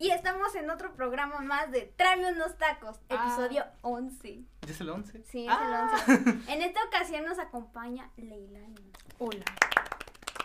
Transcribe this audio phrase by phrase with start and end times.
[0.00, 3.26] Y estamos en otro programa más de Tráeme unos tacos, Ah.
[3.36, 4.44] episodio 11.
[4.62, 5.22] ¿Ya es el 11?
[5.24, 5.96] Sí, es Ah.
[6.06, 6.52] el 11.
[6.52, 8.92] En esta ocasión nos acompaña Leilani.
[9.18, 9.44] Hola.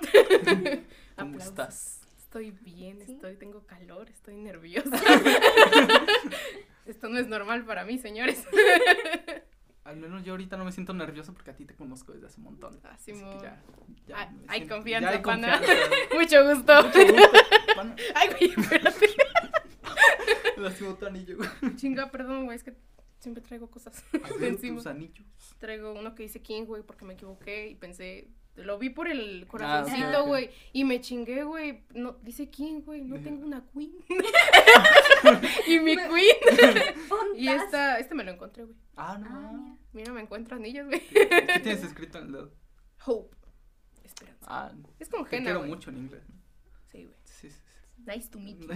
[1.18, 2.02] ¿Cómo estás?
[2.18, 3.13] Estoy bien, ¿Sí?
[3.13, 4.89] estoy, tengo calor, estoy nerviosa.
[6.88, 8.44] Esto no es normal para mí, señores.
[9.83, 12.38] Al menos yo ahorita no me siento nervioso porque a ti te conozco desde hace
[12.40, 12.79] un montón.
[12.83, 13.62] Ah, Así que ya,
[14.08, 15.62] ya Ah, hay siento- confianza, ya hay pana.
[16.13, 16.84] Mucho gusto.
[16.84, 17.31] Mucho gusto,
[17.76, 17.95] pana.
[18.16, 19.08] Ay, güey, espérate.
[20.58, 21.38] Lastimó tu anillo.
[21.76, 22.76] Chinga, perdón, güey, es que
[23.20, 24.04] siempre traigo cosas
[24.40, 24.77] ver, encima.
[24.77, 25.26] tus anillos.
[25.60, 29.44] Traigo uno que dice King, güey, porque me equivoqué y pensé, lo vi por el
[29.44, 31.86] Ah, corazoncito, güey, y me chingué, güey.
[31.94, 33.94] No, dice King, güey, no tengo una queen.
[35.68, 36.96] y mi queen.
[37.35, 38.77] y esta, este me lo encontré, güey.
[38.96, 39.27] Ah, no.
[39.30, 40.12] Ah, mira.
[40.13, 41.02] Me encuentro anillos, güey.
[41.10, 42.52] ¿Qué tienes escrito en el dedo?
[43.05, 43.35] Hope.
[44.04, 44.46] Esperanza.
[44.48, 46.24] Ah, Es como te Jena, quiero mucho en inglés.
[46.91, 47.18] Sí, güey.
[47.24, 48.04] Sí, sí, sí.
[48.05, 48.68] Nice to meet you.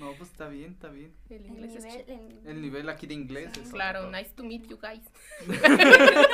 [0.00, 1.12] No, pues está bien, está bien.
[1.28, 2.18] El El inglés es nivel, chido.
[2.18, 4.10] el- El nivel aquí de inglés es Claro, otro.
[4.18, 5.02] nice to meet you guys.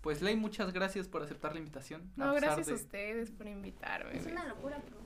[0.00, 2.10] Pues Ley, muchas gracias por aceptar la invitación.
[2.16, 4.16] No, gracias de- a ustedes por invitarme.
[4.16, 5.00] Es una locura, pero.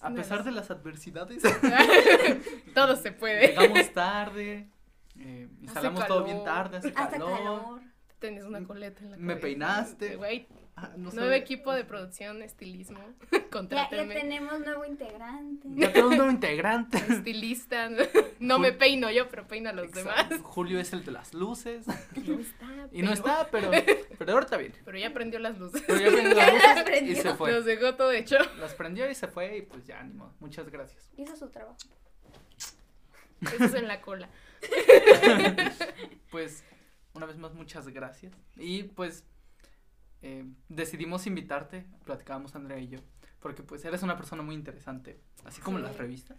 [0.00, 1.42] A pesar de las adversidades,
[2.74, 3.48] Todo se puede.
[3.48, 4.70] llegamos tarde,
[5.18, 7.36] eh, instalamos todo bien tarde, hace Hasta calor.
[7.38, 7.80] calor.
[8.20, 9.40] Tienes una coleta en la Me cabeza.
[9.42, 10.16] peinaste.
[10.16, 10.46] Güey,
[10.96, 13.00] no nuevo equipo de producción, estilismo.
[13.70, 15.68] Ya, tenemos nuevo integrante.
[15.74, 16.98] Ya tenemos nuevo integrante.
[17.08, 17.88] Estilista.
[18.38, 20.34] No me peino yo, pero peino a los Exacto.
[20.34, 20.46] demás.
[20.46, 21.86] Julio es el de las luces.
[21.86, 22.66] No está.
[22.92, 23.70] Y no pero- está, pero,
[24.18, 24.74] pero ahorita bien.
[24.84, 25.82] Pero ya prendió las luces.
[25.86, 27.12] Pero ya prendió las luces las prendió.
[27.12, 27.52] y se fue.
[27.52, 28.36] Nos dejó todo hecho.
[28.60, 30.34] Las prendió y se fue y pues ya, ni modo.
[30.40, 31.10] Muchas gracias.
[31.16, 31.78] Hizo su trabajo.
[33.40, 34.28] Eso es en la cola.
[36.30, 36.64] Pues,
[37.14, 38.32] una vez más, muchas gracias.
[38.56, 39.24] Y pues,
[40.22, 42.98] eh, decidimos invitarte, platicábamos Andrea y yo,
[43.40, 46.36] porque pues eres una persona muy interesante, así como las revistas.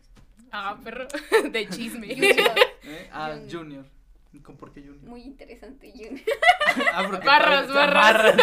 [0.51, 1.07] Ah, perro.
[1.51, 2.07] De chisme.
[2.11, 3.09] ¿eh?
[3.11, 3.51] Ah, Junior.
[3.51, 3.85] Junior.
[4.43, 5.03] ¿Con- ¿Por qué Junior?
[5.03, 6.19] Muy interesante, Junior.
[6.93, 8.35] Ah, porque Barras, barras.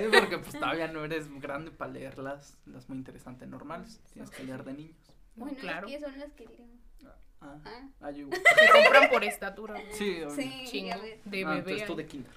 [0.00, 4.00] Es porque pues todavía no eres grande para leer las, las muy interesantes normales.
[4.12, 4.96] Tienes que leer de niños.
[5.36, 5.86] Bueno, claro.
[5.86, 6.78] es que son las que diremos.
[7.04, 8.10] Ah, Ah, ah.
[8.12, 9.74] Se compran por estatura.
[9.74, 9.92] güey.
[9.92, 10.82] Sí, sí.
[10.84, 11.58] De Ah, bebé.
[11.58, 12.32] entonces tú de kinder.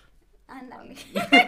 [0.48, 0.96] Ándale.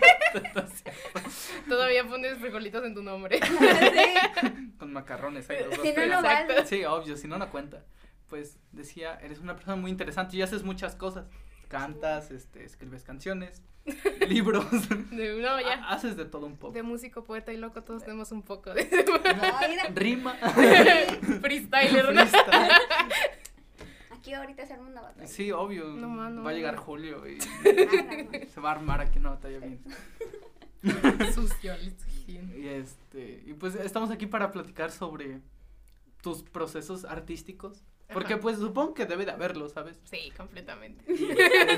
[1.68, 3.40] Todavía pones frijolitos en tu nombre.
[3.50, 4.72] Sí.
[4.78, 6.66] Con macarrones ahí los dos no, no vale.
[6.66, 7.84] Sí, obvio, si no, no cuenta.
[8.30, 11.28] Pues decía, eres una persona muy interesante y haces muchas cosas.
[11.68, 13.62] Cantas, este, escribes canciones,
[14.28, 14.66] libros.
[15.12, 15.74] De, no, ya.
[15.84, 16.74] ha- Haces de todo un poco.
[16.74, 19.84] De músico, poeta y loco, todos tenemos un poco de No, mira.
[19.94, 20.36] Rima.
[21.42, 22.26] freestyler, ¿no?
[22.26, 22.72] freestyle.
[24.20, 25.28] Aquí ahorita se arma una batalla.
[25.28, 25.86] Sí, obvio.
[25.90, 26.44] No, mano.
[26.44, 29.82] Va a llegar Julio y Ah, se va a armar aquí una batalla bien.
[31.34, 31.74] Sucio.
[32.28, 35.42] Y este, y pues estamos aquí para platicar sobre
[36.22, 37.84] tus procesos artísticos.
[38.14, 38.42] Porque Ajá.
[38.42, 40.00] pues supongo que debe de haberlo, ¿sabes?
[40.06, 41.06] Sí, completamente.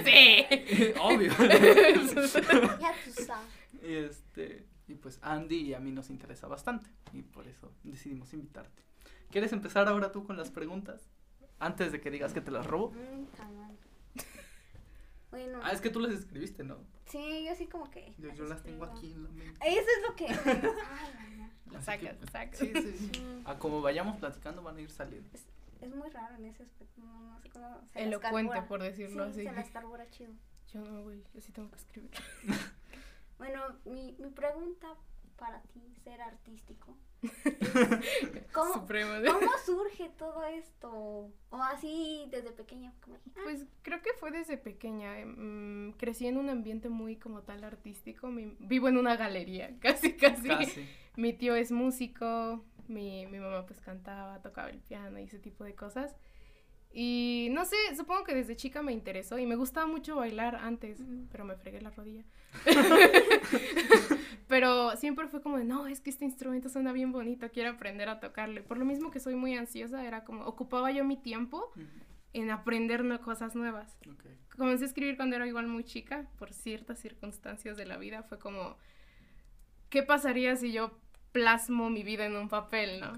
[0.06, 0.94] Sí.
[1.02, 1.31] Obvio.
[2.79, 3.50] Ya tú sabes.
[3.84, 6.90] y este, y pues Andy y a mí nos interesa bastante.
[7.13, 8.81] Y por eso decidimos invitarte.
[9.29, 11.09] ¿Quieres empezar ahora tú con las preguntas?
[11.61, 12.89] Antes de que digas que te las robo.
[12.91, 13.77] Mm, está mal.
[15.31, 16.77] Bueno, Ah, es que tú las escribiste, ¿no?
[17.05, 18.13] sí, yo sí como que.
[18.17, 19.59] Yo, yo las tengo aquí en la mente.
[19.66, 20.25] Eso es lo que.
[20.27, 22.57] Ay, Así sacas, que, sacas.
[22.59, 23.22] Sí, sí, sí.
[23.22, 25.29] Mm, A como vayamos platicando van a ir saliendo.
[25.79, 26.99] Es muy raro en ese aspecto.
[27.01, 27.81] No, no sé cómo.
[27.93, 29.43] se Elocuente, por decirlo sí, así.
[29.45, 30.33] Se las carbura chido.
[30.73, 32.11] Yo no, güey, yo sí tengo que escribir.
[33.38, 34.88] Bueno, mi, mi pregunta
[35.41, 36.96] para ti, ser artístico.
[38.53, 39.12] ¿Cómo, Supremo.
[39.25, 40.91] ¿Cómo surge todo esto?
[41.50, 42.94] O así desde pequeña.
[43.02, 45.13] Como, ah, Pues creo que fue desde pequeña.
[45.25, 48.28] mm, crecí en un ambiente muy como tal artístico.
[48.28, 50.47] mi- vivo en una galería, casi, casi.
[50.47, 50.88] Casi.
[51.16, 55.63] Mi tío es músico, mi, mi mamá pues cantaba, tocaba el piano y ese tipo
[55.63, 56.16] de cosas.
[56.94, 61.00] Y no sé, supongo que desde chica me interesó y me gustaba mucho bailar antes,
[61.31, 62.24] pero me fregué la rodilla.
[64.47, 68.09] pero siempre fue como de, no, es que este instrumento suena bien bonito, quiero aprender
[68.09, 68.62] a tocarle.
[68.62, 71.72] Por lo mismo que soy muy ansiosa, era como, ocupaba yo mi tiempo
[72.34, 73.97] en aprender nue- cosas nuevas.
[74.58, 78.23] Comencé a escribir cuando era igual muy chica, por ciertas circunstancias de la vida.
[78.23, 78.78] Fue como,
[79.90, 80.97] ¿qué pasaría si yo
[81.32, 83.14] plasmo mi vida en un papel, no?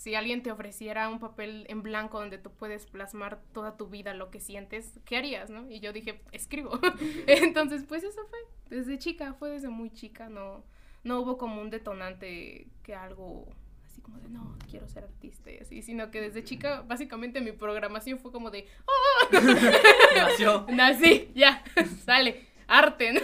[0.00, 4.14] Si alguien te ofreciera un papel en blanco donde tú puedes plasmar toda tu vida,
[4.14, 5.70] lo que sientes, ¿qué harías, no?
[5.70, 6.80] Y yo dije, escribo.
[7.26, 8.38] Entonces, pues eso fue,
[8.70, 10.64] desde chica, fue desde muy chica, no,
[11.04, 13.46] no hubo como un detonante que algo
[13.84, 17.52] así como de, no, quiero ser artista y así, sino que desde chica, básicamente mi
[17.52, 18.66] programación fue como de,
[20.16, 20.64] Nació.
[20.70, 21.62] Nací, ya,
[22.06, 23.20] sale, arte, ¿no?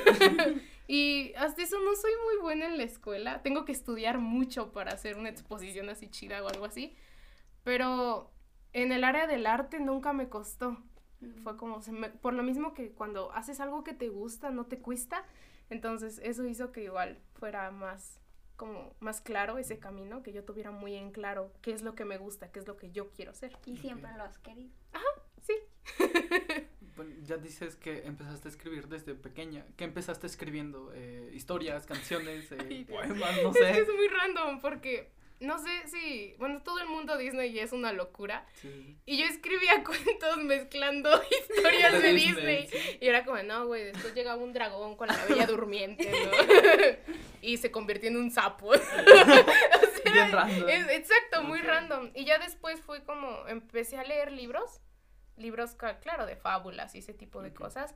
[0.89, 3.43] Y hasta eso no soy muy buena en la escuela.
[3.43, 6.95] Tengo que estudiar mucho para hacer una exposición así chida o algo así.
[7.65, 8.31] Pero
[8.73, 10.79] en el área del arte nunca me costó.
[11.43, 14.67] Fue como, se me- por lo mismo que cuando haces algo que te gusta, no
[14.67, 15.25] te cuesta.
[15.71, 18.21] Entonces eso hizo que igual fuera más,
[18.57, 22.05] como, más claro ese camino, que yo tuviera muy en claro qué es lo que
[22.05, 23.57] me gusta, qué es lo que yo quiero hacer.
[23.65, 24.71] Y siempre lo has querido.
[24.93, 25.01] Sí.
[27.25, 29.65] Ya dices que empezaste a escribir desde pequeña.
[29.77, 30.93] ¿Qué empezaste escribiendo?
[30.95, 33.43] Eh, ¿Historias, canciones, eh, Ay, poemas?
[33.43, 33.81] No Es que sé.
[33.83, 38.47] es muy random porque no sé si, bueno, todo el mundo Disney es una locura.
[38.55, 38.97] Sí.
[39.05, 41.11] Y yo escribía cuentos mezclando
[41.51, 42.63] historias de De Disney.
[42.63, 42.99] Disney, sí.
[43.03, 47.17] Y era como, no, güey, después llegaba un dragón con la bella durmiente, ¿no?
[47.43, 48.71] y se convirtió en un sapo.
[50.05, 50.69] Bien random.
[50.69, 52.11] Es- exacto, muy random.
[52.15, 54.81] Y ya después fue como, empecé a leer libros,
[55.37, 57.55] libros, claro, de fábulas y ese tipo de Ok.
[57.57, 57.95] cosas.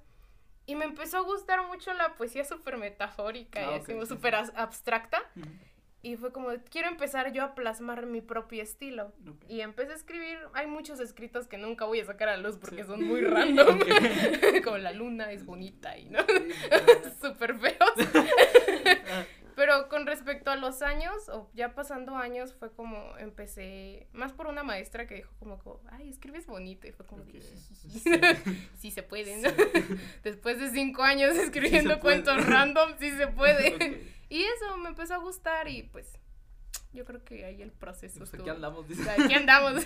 [0.67, 4.07] Y me empezó a gustar mucho la poesía súper metafórica Ah, y ok, así, sí,
[4.07, 4.53] súper sí.
[4.55, 5.21] abstracta.
[5.37, 5.49] Ujú.
[6.03, 9.13] Y fue como, quiero empezar yo a plasmar mi propio estilo.
[9.29, 9.45] Ok.
[9.49, 12.85] Y empecé a escribir, hay muchos escritos que nunca voy a sacar a luz porque
[12.85, 12.89] Sí.
[12.89, 13.79] son muy random.
[14.65, 16.21] Como la luna es bonita y no,
[17.21, 17.93] súper feos.
[19.61, 24.47] Pero con respecto a los años, o ya pasando años, fue como empecé, más por
[24.47, 26.87] una maestra que dijo como, como, ay, escribes bonito.
[26.89, 27.29] Y fue como, ok.
[27.29, 27.43] de,
[28.79, 28.91] Sí.
[28.91, 29.51] se puede, ¿no?
[30.25, 34.09] Después de cinco años escribiendo cuentos random, sí se puede.
[34.31, 36.07] Y eso me empezó a gustar y pues
[36.93, 38.79] yo creo que ahí el proceso Pues estuvo- aquí andamos.
[38.79, 39.03] o dice.
[39.03, 39.85] sea, aquí andamos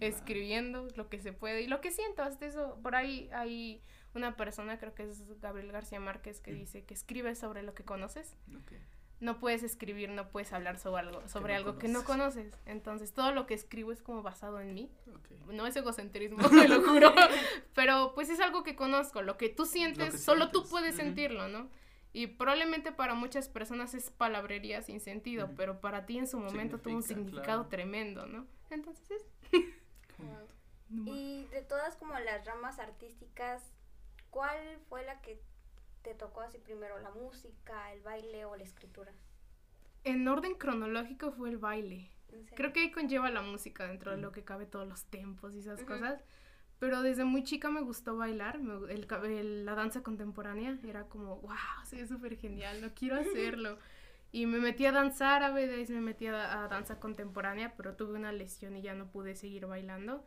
[0.00, 2.78] escribiendo lo que se puede y lo que siento hasta eso.
[2.82, 3.82] Por ahí hay
[4.14, 6.58] una persona, creo que es Gabriel García Márquez, que Mm.
[6.58, 8.36] dice que escribes sobre lo que conoces.
[8.56, 8.72] Ok.
[9.20, 12.54] No puedes escribir, no puedes hablar sobre algo, sobre no algo que no conoces.
[12.64, 14.90] Entonces todo lo que escribo es como basado en mí.
[15.14, 15.30] Ok.
[15.52, 17.12] No es egocentrismo, te lo juro.
[17.74, 19.20] Pero pues es algo que conozco.
[19.22, 20.70] Lo que tú sientes, que solo tú sientes.
[20.70, 21.02] puedes Ujú.
[21.04, 21.68] sentirlo, ¿no?
[22.12, 25.54] Y probablemente para muchas personas es palabrería sin sentido, Ujú.
[25.54, 27.68] pero para ti en su momento tuvo un Significa, significado claro.
[27.68, 28.46] tremendo, ¿no?
[28.70, 29.22] Entonces es...
[31.06, 33.62] Y de todas como las ramas artísticas,
[34.30, 35.40] ¿cuál fue la que
[36.02, 36.98] te tocó así primero?
[37.00, 39.12] ¿La música, el baile o la escritura?
[40.04, 42.10] En orden cronológico fue el baile.
[42.54, 45.58] Creo que ahí conlleva la música dentro de lo que cabe todos los tempos y
[45.60, 46.20] esas cosas.
[46.78, 51.04] Pero desde muy chica me gustó bailar, me- el, ca- el- la danza contemporánea era
[51.08, 51.52] como, wow,
[51.92, 53.78] es súper genial, no quiero hacerlo.
[54.32, 58.14] Y me metí a danzar, a veces me metí a, a danza contemporánea, pero tuve
[58.14, 60.24] una lesión y ya no pude seguir bailando.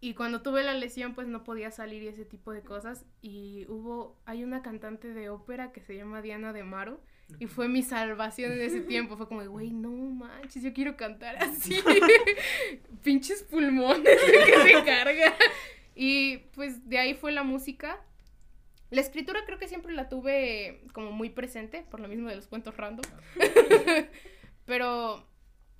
[0.00, 3.04] Y cuando tuve la lesión, pues no podía salir y ese tipo de cosas.
[3.20, 7.00] Y hubo, hay una cantante de ópera que se llama Diana de Maro.
[7.40, 9.16] Y fue mi salvación en ese tiempo.
[9.16, 11.82] Fue como, güey, no manches, yo quiero cantar así.
[13.02, 15.34] Pinches pulmones que se carga.
[15.94, 18.00] Y pues de ahí fue la música.
[18.90, 22.46] La escritura creo que siempre la tuve como muy presente, por lo mismo de los
[22.46, 23.04] cuentos random.
[24.64, 25.26] Pero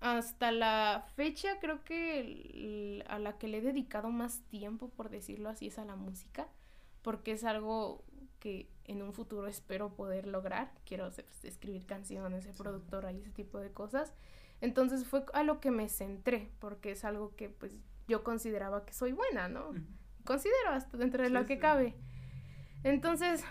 [0.00, 5.08] hasta la fecha creo que el- a la que le he dedicado más tiempo, por
[5.10, 6.48] decirlo así, es a la música.
[7.02, 8.04] Porque es algo
[8.40, 10.72] que en un futuro espero poder lograr.
[10.84, 14.12] Quiero pues, escribir canciones, ser productora y ese tipo de cosas.
[14.60, 17.76] Entonces fue a lo que me centré, porque es algo que pues
[18.08, 19.72] yo consideraba que soy buena, ¿no?
[20.24, 21.60] Considero hasta dentro de Sí, lo que sí.
[21.60, 21.94] cabe.
[22.84, 23.44] Entonces,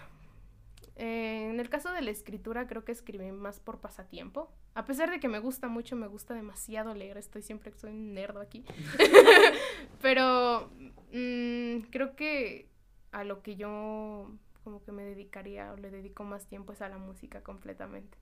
[0.96, 4.52] eh, en el caso de la escritura creo que escribí más por pasatiempo.
[4.78, 8.14] A pesar de que me gusta mucho, me gusta demasiado leer, estoy siempre soy un
[8.14, 8.64] nerd aquí.
[10.04, 10.70] Pero
[11.12, 12.70] mm, creo que
[13.12, 14.32] a lo que yo
[14.64, 18.20] como que me dedicaría o le dedico más tiempo es a la música completamente.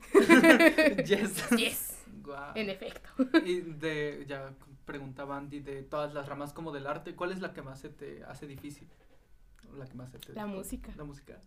[1.04, 1.50] yes.
[1.50, 2.06] Yes,
[2.54, 3.10] en efecto.
[3.44, 4.54] Y de, ya
[4.86, 7.90] preguntaba Andy, de todas las ramas como del arte, ¿cuál es la que más se
[7.90, 8.88] te hace difícil?
[9.76, 10.90] La que más se te La música.
[10.96, 11.38] La música.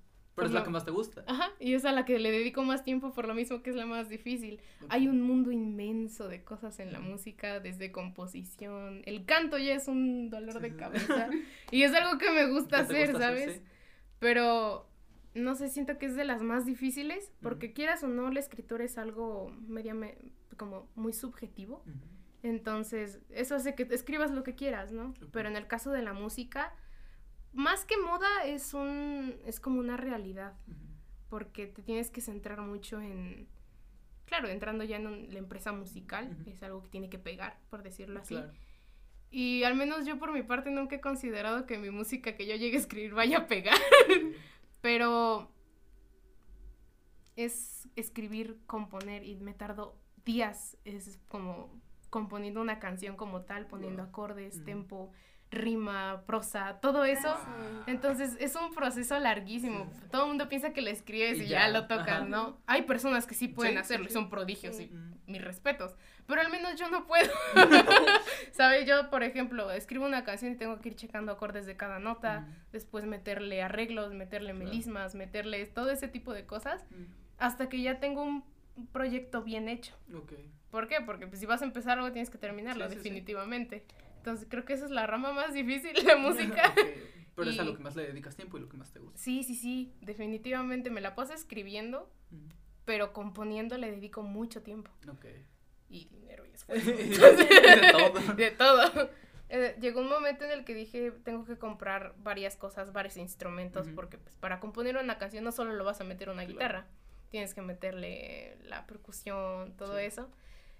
[0.42, 1.24] Pero es la lo- que más te gusta.
[1.28, 3.76] Ajá, y es a la que le dedico más tiempo por lo mismo que es
[3.76, 4.60] la más difícil.
[4.90, 9.02] Hay un mundo inmenso de cosas en la música, desde composición.
[9.06, 10.76] El canto ya es un dolor Sí, de sí.
[10.76, 11.30] cabeza.
[11.72, 13.56] y es algo que me gusta ¿Qué te hacer, gusta ¿sabes?
[13.56, 13.62] sí?
[14.20, 14.88] Pero
[15.34, 18.84] no sé, siento que es de las más difíciles, porque quieras o no, la escritura
[18.84, 20.18] es algo media me-
[20.58, 21.84] como muy subjetivo.
[22.44, 25.14] Entonces, eso hace que escribas lo que quieras, ¿no?
[25.32, 26.74] Pero en el caso de la música,
[27.54, 30.54] más que moda, es un es como una realidad
[31.30, 33.48] porque te tienes que centrar mucho en,
[34.26, 37.84] claro, entrando ya en un- la empresa musical, es algo que tiene que pegar, por
[37.84, 38.36] decirlo así.
[38.36, 38.52] Claro.
[39.30, 42.56] Y al menos yo por mi parte nunca he considerado que mi música que yo
[42.56, 43.78] llegue a escribir vaya a pegar,
[44.82, 45.50] pero
[47.36, 54.02] es escribir, componer y me tardo días, es como componiendo una canción como tal, poniendo
[54.04, 54.10] Wow.
[54.10, 55.12] acordes, tempo,
[55.52, 57.28] rima, prosa, todo eso.
[57.30, 57.84] Ah.
[57.86, 59.86] Entonces es un proceso larguísimo.
[59.92, 60.08] Sí, sí.
[60.10, 62.26] Todo el mundo piensa que le escribes Y y, ya, ya, lo tocas, ajá.
[62.26, 62.58] ¿no?
[62.68, 64.90] Hay personas que sí pueden Sí, sí, hacerlo y son prodigios Sí.
[65.28, 65.96] y mis respetos.
[66.26, 67.30] Pero al menos yo no puedo.
[68.52, 68.88] ¿Sabes?
[68.88, 72.42] Yo, por ejemplo, escribo una canción y tengo que ir checando acordes de cada nota,
[72.42, 72.54] Mm.
[72.72, 74.66] después meterle arreglos, meterle Claro.
[74.66, 77.04] melismas, meterle todo ese tipo de cosas, Mm.
[77.40, 78.44] hasta que ya tengo un
[78.94, 79.94] proyecto bien hecho.
[80.70, 81.02] ¿Por qué?
[81.06, 83.04] Porque pues, si vas a empezar algo tienes que terminarlo, Sí, sí, sí.
[83.04, 83.86] definitivamente.
[84.22, 86.74] Entonces creo que esa es la rama más difícil de música.
[87.36, 89.18] Pero es a lo que más le dedicas tiempo y lo que más te gusta.
[89.18, 92.12] Sí, sí, sí, definitivamente me la paso escribiendo,
[92.86, 94.92] pero componiendo le dedico mucho tiempo.
[95.10, 95.26] Ok.
[95.90, 96.92] Y dinero y esfuerzo.
[96.92, 98.34] de todo.
[98.36, 99.10] De todo.
[99.50, 103.88] Eh, llegó un momento en el que dije, tengo que comprar varias cosas, varios instrumentos,
[103.96, 106.54] porque pues, para componer una canción no solo lo vas a meter una Claro.
[106.54, 106.88] guitarra,
[107.30, 110.06] tienes que meterle la percusión, todo Sí.
[110.06, 110.30] eso.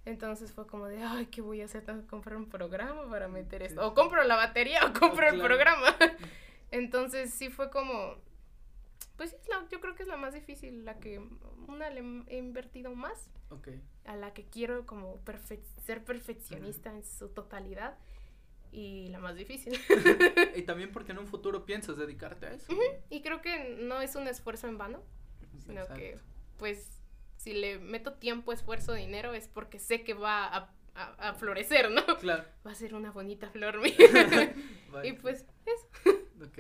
[0.06, 1.84] Entonces fue como de, ay, ¿qué voy a hacer?
[1.86, 3.86] Tengo que comprar un programa para meter Sí, esto.
[3.88, 5.96] O compro la batería o compro el programa.
[6.72, 8.16] Entonces sí fue como,
[9.18, 11.20] pues es la- yo creo que es la más difícil, la que
[11.68, 13.70] una le he invertido más Ok.
[14.06, 17.98] a la que quiero como perfe- ser perfeccionista en su totalidad
[18.72, 19.78] y la más difícil.
[20.56, 22.74] y también porque en un futuro piensas dedicarte a eso.
[23.10, 25.04] y creo que no es un esfuerzo en vano,
[25.60, 26.18] sino que
[26.58, 27.01] pues
[27.42, 31.90] si le meto tiempo, esfuerzo, dinero es porque sé que va a, a- a florecer,
[31.90, 32.06] ¿no?
[32.20, 32.44] Claro.
[32.66, 33.96] Va a ser una bonita flor mía.
[34.92, 35.08] Vale.
[35.08, 35.88] y pues eso.
[36.46, 36.60] Ok.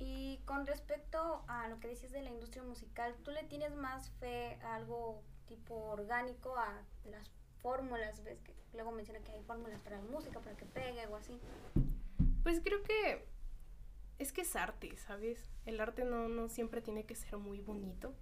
[0.00, 4.10] Y con respecto a lo que dices de la industria musical, ¿tú le tienes más
[4.20, 7.30] fe a algo tipo orgánico, a las
[7.62, 8.22] fórmulas?
[8.24, 11.38] ¿Ves que luego menciona que hay fórmulas para la música, para que pegue o así?
[12.42, 13.26] Pues creo que
[14.18, 15.48] es que es arte, ¿sabes?
[15.66, 18.14] El arte no, no siempre tiene que ser muy bonito.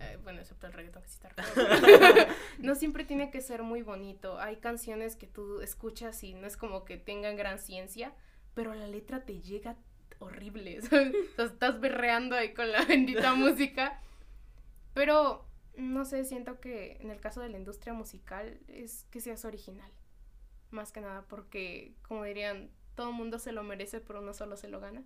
[0.00, 1.34] Eh, bueno, excepto el reggaetón que sí está.
[2.58, 4.38] No siempre tiene que ser muy bonito.
[4.40, 8.12] Hay canciones que tú escuchas y no es como que tengan gran ciencia,
[8.54, 9.76] pero la letra te llega
[10.18, 10.80] horrible.
[11.38, 14.00] estás berreando ahí con la bendita música.
[14.94, 19.44] Pero, no sé, siento que en el caso de la industria musical es que seas
[19.44, 19.90] original.
[20.70, 24.56] Más que nada porque, como dirían, todo el mundo se lo merece, pero uno solo
[24.56, 25.04] se lo gana.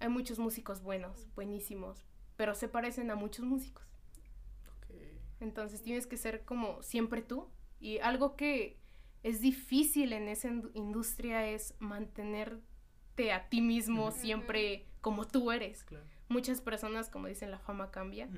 [0.00, 2.04] Hay muchos músicos buenos, buenísimos,
[2.36, 3.95] pero se parecen a muchos músicos.
[5.40, 7.48] Entonces tienes que ser como siempre tú.
[7.78, 8.78] Y algo que
[9.22, 15.84] es difícil en esa indu- industria es mantenerte a ti mismo siempre como tú eres.
[15.84, 16.04] Claro.
[16.28, 18.28] Muchas personas, como dicen, la fama cambia.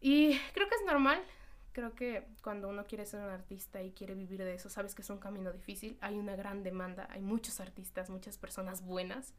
[0.00, 1.22] Y creo que es normal.
[1.72, 5.00] Creo que cuando uno quiere ser un artista y quiere vivir de eso, sabes que
[5.02, 5.96] es un camino difícil.
[6.02, 9.32] Hay una gran demanda, hay muchos artistas, muchas personas buenas,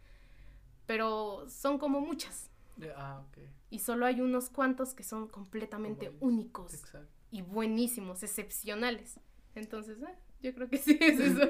[0.88, 2.50] pero son como muchas.
[2.96, 3.38] Ah, ok.
[3.70, 7.08] Y solo hay unos cuantos que son completamente únicos Exacto.
[7.32, 9.20] y buenísimos, excepcionales.
[9.56, 11.50] Entonces, eh, yo creo que sí es eso.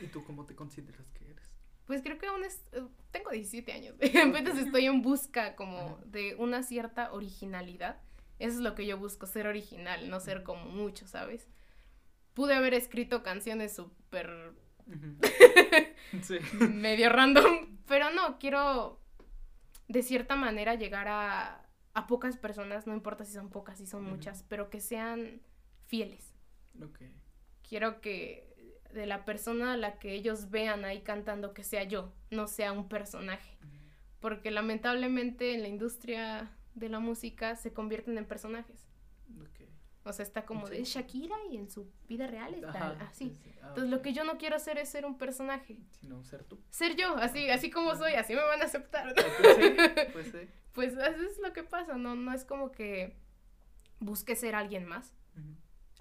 [0.00, 1.44] ¿Y tú cómo te consideras que eres?
[1.86, 6.34] Pues creo que aún es, eh, tengo 17 años, apenas estoy en busca como de
[6.36, 8.00] una cierta originalidad.
[8.38, 11.46] Eso es lo que yo busco, ser original, no ser como mucho, ¿sabes?
[12.32, 14.54] Pude haber escrito canciones súper
[16.22, 16.38] sí.
[16.68, 19.03] medio random, pero no, quiero
[19.88, 24.04] de cierta manera llegar a, a pocas personas, no importa si son pocas, si son
[24.04, 25.40] muchas, pero que sean
[25.86, 26.34] fieles.
[27.68, 28.54] Quiero que
[28.92, 32.72] de la persona a la que ellos vean ahí cantando que sea yo, no sea
[32.72, 33.56] un personaje.
[34.20, 38.86] Porque lamentablemente en la industria de la música se convierten en personajes.
[40.06, 40.74] O sea, está como Sí.
[40.74, 43.30] de Shakira y en su vida real está Ajá, así.
[43.30, 43.50] sí, sí.
[43.62, 45.78] Ah, Entonces lo que yo no quiero hacer es ser un personaje.
[45.92, 46.60] Sino ser tú.
[46.70, 49.14] Ser yo, así, así como soy, así me van a aceptar.
[49.14, 49.74] Pues sí,
[50.12, 50.48] pues sí.
[50.74, 53.16] Pues eso es lo que pasa, no, no es como que
[54.00, 55.14] busque ser alguien más.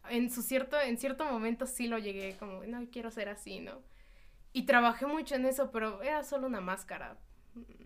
[0.09, 3.81] En su cierto, en cierto momento sí lo llegué como, no, quiero ser así, ¿no?
[4.51, 7.17] Y trabajé mucho en eso, pero era solo una máscara.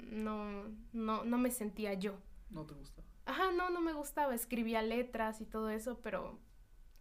[0.09, 2.17] No, no, no me sentía yo.
[2.49, 3.03] No te gusta.
[3.27, 4.33] Ajá, no, no me gustaba.
[4.33, 6.39] Escribía letras y todo eso, pero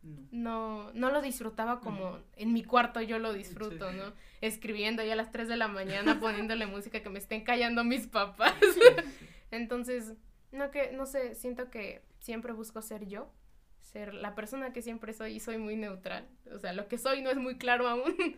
[0.02, 0.28] No.
[0.33, 2.18] no, no lo disfrutaba como Ujú.
[2.37, 3.97] en mi cuarto yo lo disfruto, Sí.
[3.97, 4.12] ¿no?
[4.40, 8.06] Escribiendo ya a las 3 de la mañana, poniéndole música que me estén callando mis
[8.06, 8.54] papás.
[8.61, 9.25] Sí, sí.
[9.50, 10.14] Entonces,
[10.52, 13.33] no que, no sé, siento que siempre busco ser yo,
[13.80, 16.26] ser la persona que siempre soy y soy muy neutral.
[16.52, 18.14] O sea, lo que soy no es muy claro aún,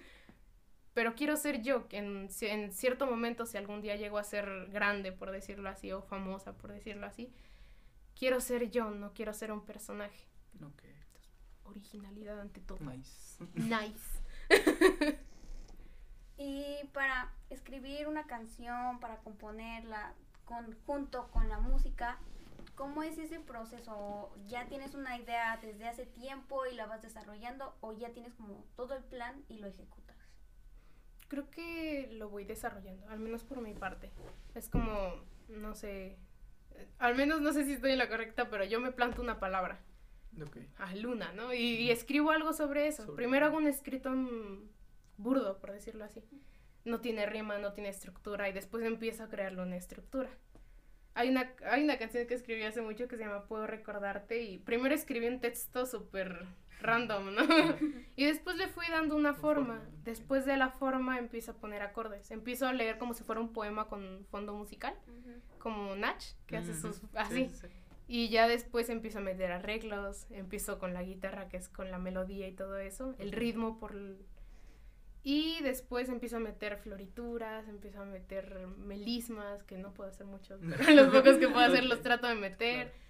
[0.94, 2.28] pero quiero ser yo, que en
[2.72, 6.72] cierto momento, si algún día llego a ser grande, por decirlo así, o famosa, por
[6.72, 7.32] decirlo así,
[8.18, 10.26] quiero ser yo, no quiero ser un personaje.
[10.62, 10.82] Ok.
[11.64, 12.78] Originalidad ante todo.
[12.80, 13.44] Nice.
[13.54, 14.18] Nice.
[16.40, 22.16] Y para escribir una canción, para componerla con, junto con la música,
[22.76, 24.32] ¿cómo es ese proceso?
[24.46, 28.64] ¿Ya tienes una idea desde hace tiempo y la vas desarrollando o ya tienes como
[28.76, 29.98] todo el plan y lo ejecutas?
[31.28, 34.10] creo que lo voy desarrollando, al menos por mi parte.
[34.54, 35.12] Es como,
[35.48, 36.16] no sé,
[36.98, 39.80] al menos no sé si estoy en la correcta, pero yo me planto una palabra.
[40.40, 40.56] Ok.
[40.78, 41.52] a Luna, ¿no?
[41.52, 43.04] Y, y escribo algo sobre eso.
[43.04, 44.68] Sobre- Primero hago un escrito mm,
[45.16, 46.22] burdo, por decirlo así.
[46.84, 50.30] No tiene rima, no tiene estructura y después empiezo a crearle una estructura.
[51.14, 54.58] Hay una, hay una canción que escribí hace mucho que se llama Puedo recordarte y
[54.58, 56.46] primero escribí un texto súper
[56.80, 57.42] random, ¿no?
[58.16, 59.80] y después le fui dando una forma.
[60.04, 62.30] Después de la forma empiezo a poner acordes.
[62.30, 64.94] Empiezo a leer como si fuera un poema con fondo musical,
[65.58, 66.96] como Nach, que hace sus...
[66.96, 67.48] Sí, así.
[67.48, 67.66] sí, sí.
[68.10, 71.98] Y ya después empiezo a meter arreglos, empiezo con la guitarra, que es con la
[71.98, 73.92] melodía y todo eso, el ritmo por...
[73.92, 74.24] el-
[75.24, 80.58] Y después empiezo a meter florituras, empiezo a meter melismas, que no puedo hacer mucho,
[80.78, 82.92] pero los pocos que puedo hacer los trato de meter.
[82.92, 83.07] Claro.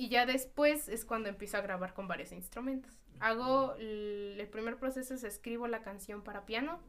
[0.00, 2.90] Y ya después es cuando empiezo a grabar con varios instrumentos.
[3.18, 6.80] Hago, el, primer proceso es escribo la canción para piano,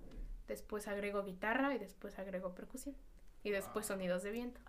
[0.47, 2.95] después agrego guitarra y después agrego percusión.
[3.43, 4.61] Y después sonidos de viento.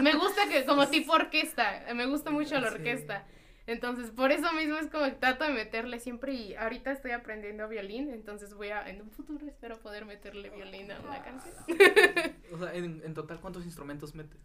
[0.00, 3.26] Me gusta que como tipo orquesta, me gusta mucho la orquesta.
[3.66, 7.68] Entonces, por eso mismo es como que trato de meterle siempre y ahorita estoy aprendiendo
[7.68, 11.54] violín, entonces voy a, en un futuro espero poder meterle violín a una canción.
[12.52, 14.38] O sea, en, en total, ¿cuántos instrumentos metes?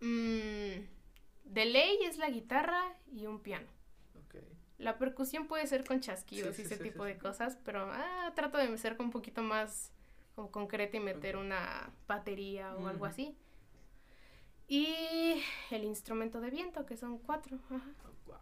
[0.00, 0.97] Mm,
[1.48, 3.66] de ley es la guitarra y un piano.
[4.78, 7.20] La percusión puede ser con chasquidos Sí, y sí, ese sí, tipo sí, de sí.
[7.20, 9.92] cosas, pero ah, trato de ser un poquito más
[10.36, 13.36] como concreta y meter una batería o algo así.
[14.68, 17.58] Y el instrumento de viento, que son cuatro.
[17.70, 17.82] ajá.
[18.26, 18.40] Guau.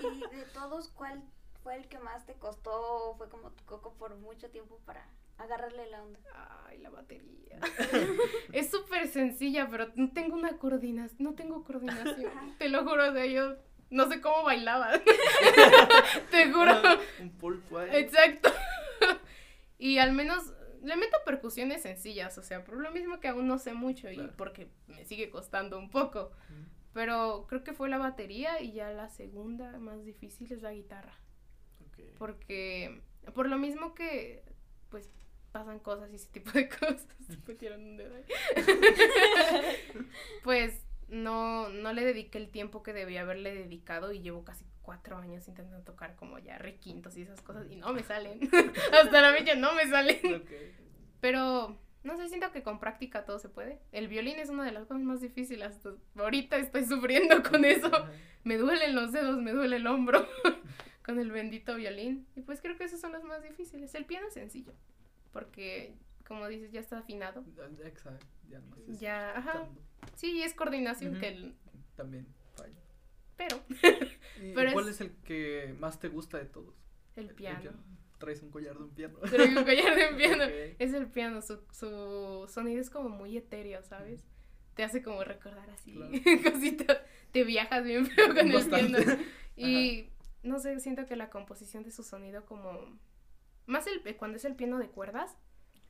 [0.00, 1.22] Y de todos, ¿cuál
[1.62, 3.10] fue el que más te costó?
[3.10, 5.06] o Fue como tu coco por mucho tiempo para
[5.38, 6.20] agarrarle la onda.
[6.66, 7.58] Ay, la batería.
[8.52, 11.16] es súper sencilla, pero no tengo una coordinación.
[11.18, 12.32] No tengo coordinación.
[12.58, 13.56] Te lo juro, de yo
[13.90, 14.90] no sé cómo bailaba.
[16.30, 16.72] Te juro.
[17.20, 17.90] Un pulpo ahí.
[17.94, 18.50] Exacto.
[19.78, 23.58] y al menos le meto percusiones sencillas, o sea, por lo mismo que aún no
[23.58, 26.32] sé mucho y porque me sigue costando un poco.
[26.92, 31.14] Pero creo que fue la batería y ya la segunda más difícil es la guitarra.
[32.18, 33.02] Porque
[33.34, 34.44] por lo mismo que
[34.90, 35.10] pues
[35.54, 37.06] pasan cosas y ese tipo de cosas.
[37.46, 38.24] Me tiran un dedo ahí.
[40.42, 45.16] pues no, no le dediqué el tiempo que debía haberle dedicado y llevo casi cuatro
[45.16, 48.40] años intentando tocar como ya requintos y esas cosas y no me salen.
[48.92, 50.44] Hasta la fecha no me salen.
[51.20, 53.78] Pero no sé, siento que con práctica todo se puede.
[53.92, 55.68] El violín es una de las cosas más difíciles.
[55.68, 57.92] Hasta ahorita estoy sufriendo con eso.
[58.42, 60.26] Me duelen los dedos, me duele el hombro
[61.04, 62.26] con el bendito violín.
[62.34, 63.94] Y pues creo que esos son los más difíciles.
[63.94, 64.72] El piano es sencillo,
[65.34, 65.92] porque
[66.26, 67.44] como dices, ya está afinado.
[67.84, 68.26] Exacto.
[68.48, 69.68] Ya es Ya, ajá.
[70.16, 71.54] Sí, es coordinación que el...
[71.96, 72.80] También falla.
[73.36, 73.60] Pero
[74.42, 75.00] ¿Y Pero cuál es- es...
[75.02, 76.74] el que más te gusta de todos?
[77.16, 77.70] el piano.
[78.18, 79.18] Traes un collar de un piano.
[79.30, 80.44] Traigo un collar de piano.
[80.44, 80.76] Ok.
[80.78, 84.24] Es el piano, su, su sonido es como muy etéreo, ¿sabes?
[84.74, 86.12] Te hace como recordar así Claro.
[86.52, 86.98] cositas.
[87.32, 88.98] Te viajas bien feo con el piano.
[89.56, 90.08] Y
[90.42, 92.98] no sé, siento que la composición de su sonido como...
[93.66, 95.36] Más el, cuando es el piano de cuerdas,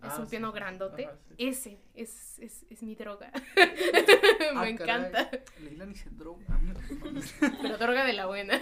[0.02, 1.06] es Ah, un sí, piano grandote.
[1.06, 1.34] Ajá, sí.
[1.38, 3.30] Ese es, es, es mi droga.
[4.54, 5.30] Ah, Me encanta.
[5.30, 5.44] caray.
[5.62, 6.44] Leila ni se droga.
[7.62, 8.60] Pero droga de la buena.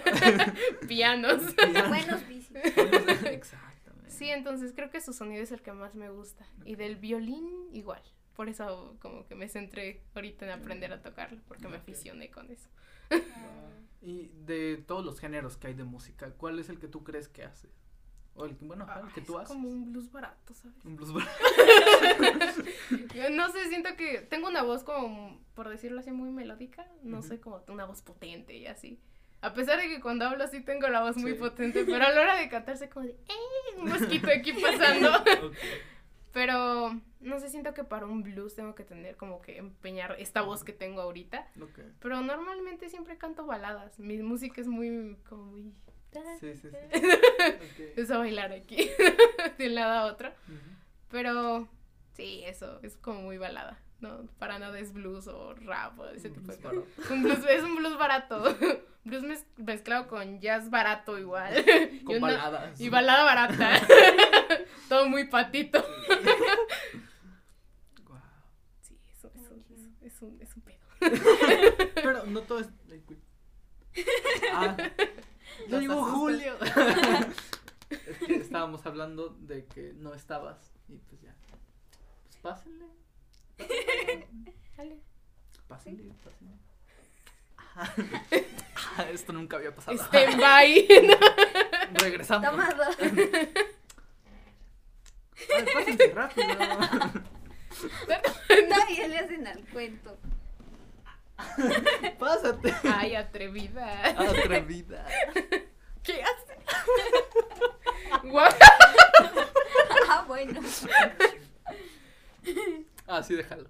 [0.87, 1.43] Pianos.
[1.89, 2.55] Buenos bicis.
[2.55, 4.09] Exactamente.
[4.09, 6.45] Sí, entonces creo que su sonido es el que más me gusta.
[6.65, 8.01] Y del violín igual.
[8.35, 12.49] Por eso como que me centré ahorita en aprender a tocarlo, porque me aficioné con
[12.49, 12.67] eso.
[14.01, 17.27] Y de todos los géneros que hay de música, ¿cuál es el que tú crees
[17.27, 17.71] que haces?
[18.35, 19.49] O el bueno, el que tú es haces.
[19.49, 20.75] como un blues barato, ¿sabes?
[20.85, 21.27] Un blues bar-
[23.15, 26.87] Yo no sé, siento que tengo una voz como, por decirlo así, muy melódica.
[27.03, 27.27] No Ujú.
[27.27, 28.99] sé, como una voz potente y así.
[29.41, 32.21] A pesar de que cuando hablo así tengo la voz muy potente, pero a la
[32.21, 33.77] hora de cantarse como de, ¡eh!
[33.77, 35.11] Un mosquito aquí pasando.
[36.31, 40.41] Pero no sé, siento que para un blues tengo que tener como que empeñar esta
[40.41, 41.47] voz que tengo ahorita.
[41.99, 43.99] Pero normalmente siempre canto baladas.
[43.99, 45.71] Mi música es muy, como muy...
[46.39, 46.75] Sí, sí, sí.
[46.95, 47.97] Ok.
[47.97, 48.89] Es a bailar aquí,
[49.57, 50.31] de un lado a otro.
[51.09, 51.67] Pero
[52.13, 53.79] sí, eso, es como muy balada.
[53.99, 57.09] No, para nada es blues o rap o ese Un tipo de cosas.
[57.09, 58.43] Un blues, es un blues barato.
[59.05, 61.63] blues mez- mezclado con jazz barato igual.
[61.91, 62.81] Y Con una- baladas.
[62.81, 63.79] Y balada barata.
[64.89, 65.81] Todo muy patito.
[68.05, 68.19] Guau.
[68.81, 70.79] Sí, eso, eso, eso, es, un, es un pedo.
[71.95, 72.67] Pero no todo es.
[74.53, 74.75] Ah,
[75.67, 76.13] Llegó asustas.
[76.13, 76.53] Julio.
[77.89, 80.57] es que estábamos hablando de que no estabas.
[80.87, 81.35] Y pues ya.
[82.23, 82.85] Pues pásenle.
[84.77, 84.99] Dale.
[85.67, 86.57] Pásenle, pásenle.
[87.75, 89.97] Ah, Esto nunca había pasado.
[89.97, 90.87] Stand by.
[91.93, 92.49] Regresamos.
[92.49, 92.83] Tomado.
[92.83, 93.53] A ver,
[95.73, 96.47] pásenle, Pásate rápido.
[98.69, 100.17] Nadie le hacen al cuento.
[102.19, 102.73] Pásate.
[102.83, 104.09] Ay, atrevida.
[104.19, 105.05] Atrevida.
[106.03, 106.57] ¿Qué hace?
[108.27, 108.51] Guau.
[110.09, 110.59] Ah, bueno.
[113.07, 113.69] Ah, sí, déjalo.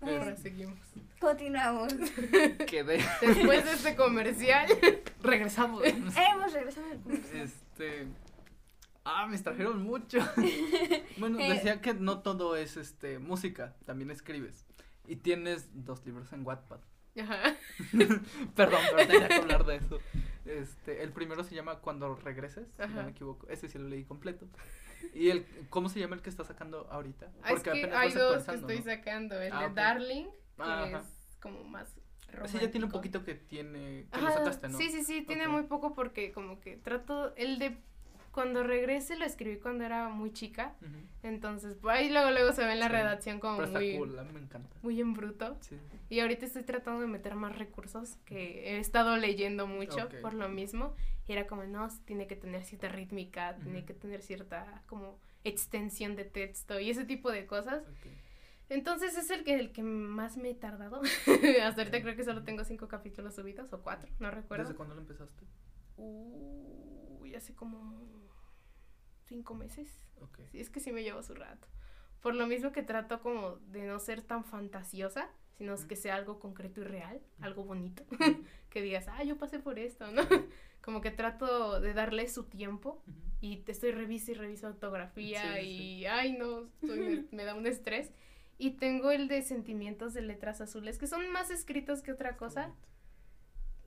[0.00, 0.78] Ahora seguimos.
[1.20, 1.92] Continuamos.
[2.66, 3.04] Quedé.
[3.20, 4.66] Después de este comercial,
[5.22, 5.84] Regresamos.
[5.84, 7.42] Hemos regresado al comercial.
[7.42, 8.06] Este.
[9.04, 10.18] Ah, me extrajeron mucho.
[11.18, 11.54] Bueno, Eh.
[11.54, 14.66] decía que no todo es este música, también escribes.
[15.10, 16.78] Y tienes dos libros en Wattpad.
[17.20, 17.56] Ajá.
[18.54, 19.98] Perdón, pero tenía que hablar de eso.
[20.46, 23.02] Este, el primero se llama Cuando regreses, si no Ajá.
[23.02, 23.46] me equivoco.
[23.48, 24.48] Ese sí lo leí completo.
[25.14, 27.30] Y el ¿cómo se llama el que está sacando ahorita?
[27.42, 28.84] Ah, es que hay dos que estoy ¿no?
[28.84, 29.40] sacando.
[29.40, 29.74] El Ah, de ok.
[29.74, 30.24] Darling,
[30.56, 31.00] que Ajá.
[31.00, 31.06] es
[31.40, 31.94] como más
[32.28, 32.44] romántico.
[32.46, 34.78] Ese ya tiene un poquito que tiene que lo Ajá, sacaste, ¿no?
[34.78, 35.52] Sí, sí, sí, tiene Ok.
[35.52, 37.76] muy poco porque como que trato, el de
[38.30, 40.76] cuando regrese lo escribí cuando era muy chica,
[41.22, 44.10] entonces pues, ahí luego luego se ve en la Sí, redacción como Pero muy, cool,
[44.32, 44.76] me encanta.
[44.82, 45.56] muy en bruto.
[45.60, 45.76] Sí.
[46.08, 50.48] Y ahorita estoy tratando de meter más recursos que he estado leyendo mucho por lo
[50.48, 50.94] mismo.
[51.26, 56.16] Y era como, no, tiene que tener cierta rítmica, tiene que tener cierta como extensión
[56.16, 57.82] de texto y ese tipo de cosas.
[57.82, 58.06] ok.
[58.68, 61.00] Entonces es el que, el que más me he tardado.
[61.64, 64.64] Hasta ahorita creo que solo tengo cinco capítulos subidos o cuatro, no recuerdo.
[64.64, 65.44] ¿Desde cuándo lo empezaste?
[65.96, 68.19] Uy, hace como
[69.30, 69.88] cinco meses.
[70.50, 71.68] Sí, es que sí me llevo su rato.
[72.20, 76.38] Por lo mismo que trato como de no ser tan fantasiosa, sino que sea algo
[76.38, 78.02] concreto y real, algo bonito.
[78.70, 80.22] que digas, ah, yo pasé por esto, ¿no?
[80.82, 83.02] como que trato de darle su tiempo
[83.40, 86.68] y te estoy revisa y revisa ortografía Sí, y, ay, no,
[87.30, 88.10] me da un estrés.
[88.58, 92.74] Y tengo el de sentimientos de letras azules, que son más escritos que otra cosa.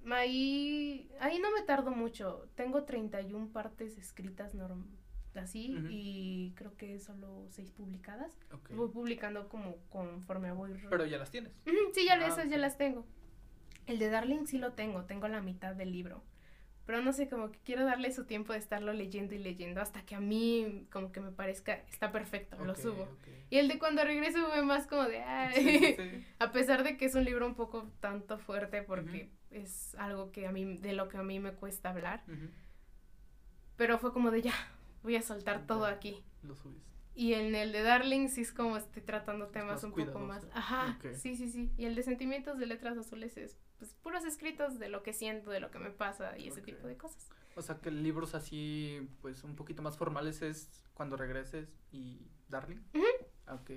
[0.09, 2.49] Ahí, ahí no me tardo mucho.
[2.55, 4.87] Tengo 31 partes escritas norm
[5.41, 5.87] así Ujú.
[5.89, 8.31] y creo que solo 6 publicadas.
[8.51, 8.71] Ok.
[8.71, 10.73] Voy publicando como conforme voy.
[10.89, 11.53] Pero ya las tienes.
[11.65, 12.61] Ujú, sí, ya Ah, esas ya ok.
[12.61, 13.05] las tengo.
[13.87, 16.23] El de Darling sí lo tengo, tengo la mitad del libro.
[16.85, 20.05] Pero no sé, como que quiero darle su tiempo de estarlo leyendo y leyendo hasta
[20.05, 23.07] que a mí como que me parezca está perfecto, lo Ok, subo.
[23.49, 26.97] Y el de cuando regreso fue más como de, ay, Sí, sí, a pesar de
[26.97, 30.91] que es un libro un poco tanto fuerte porque es algo que a mí, de
[30.91, 32.23] lo que a mí me cuesta hablar,
[33.77, 34.53] pero fue como de ya,
[35.03, 36.23] voy a soltar todo aquí.
[36.41, 36.91] Lo subiste.
[37.15, 40.47] Y en el de Darling sí es como estoy tratando temas un poco más.
[40.51, 41.71] Ajá, sí, sí, sí.
[41.77, 45.51] Y el de Sentimientos de Letras Azules es pues puros escritos de lo que siento,
[45.51, 47.29] de lo que me pasa y ese tipo de cosas.
[47.55, 52.79] O sea que libros así, pues un poquito más formales es Cuando regreses y Darling.
[53.45, 53.71] Ah, Ok.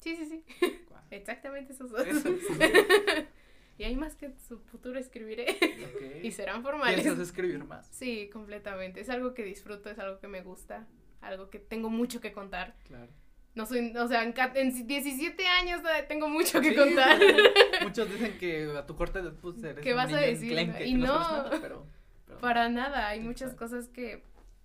[0.00, 0.44] Sí, sí, sí.
[1.10, 2.06] Exactamente esos dos.
[2.06, 2.28] Eso.
[3.78, 5.46] y hay más que su futuro escribiré
[6.22, 7.00] y serán formales.
[7.02, 7.86] ¿Piensas escribir más?
[7.92, 9.00] Sí, completamente.
[9.00, 10.86] Es algo que disfruto, es algo que me gusta,
[11.20, 12.74] algo que tengo mucho que contar.
[12.86, 13.08] Claro.
[13.54, 17.18] No soy, o sea, en, en 17 años tengo mucho que Sí, contar.
[17.82, 20.52] Muchos dicen que a tu corte de pues, eres ¿Qué un vas a decir?
[20.56, 21.06] enclenque, Y que no.
[21.18, 21.86] nada, pero,
[22.26, 24.22] pero- Para nada, hay muchas cosas que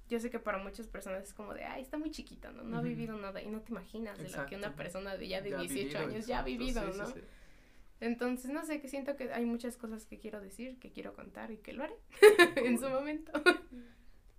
[0.10, 2.62] yo sé que para muchas personas es como de, ay, está muy chiquita, ¿no?
[2.64, 5.42] No ha vivido nada y no te imaginas de lo que una persona de ya
[5.42, 7.06] de ha 18 vivido, años ya ha vivido, sí, ¿no?
[7.08, 7.22] sí, sí.
[8.04, 11.52] Entonces, no sé, que siento que hay muchas cosas que quiero decir, que quiero contar
[11.52, 11.96] y que lo haré
[12.58, 13.32] en su momento.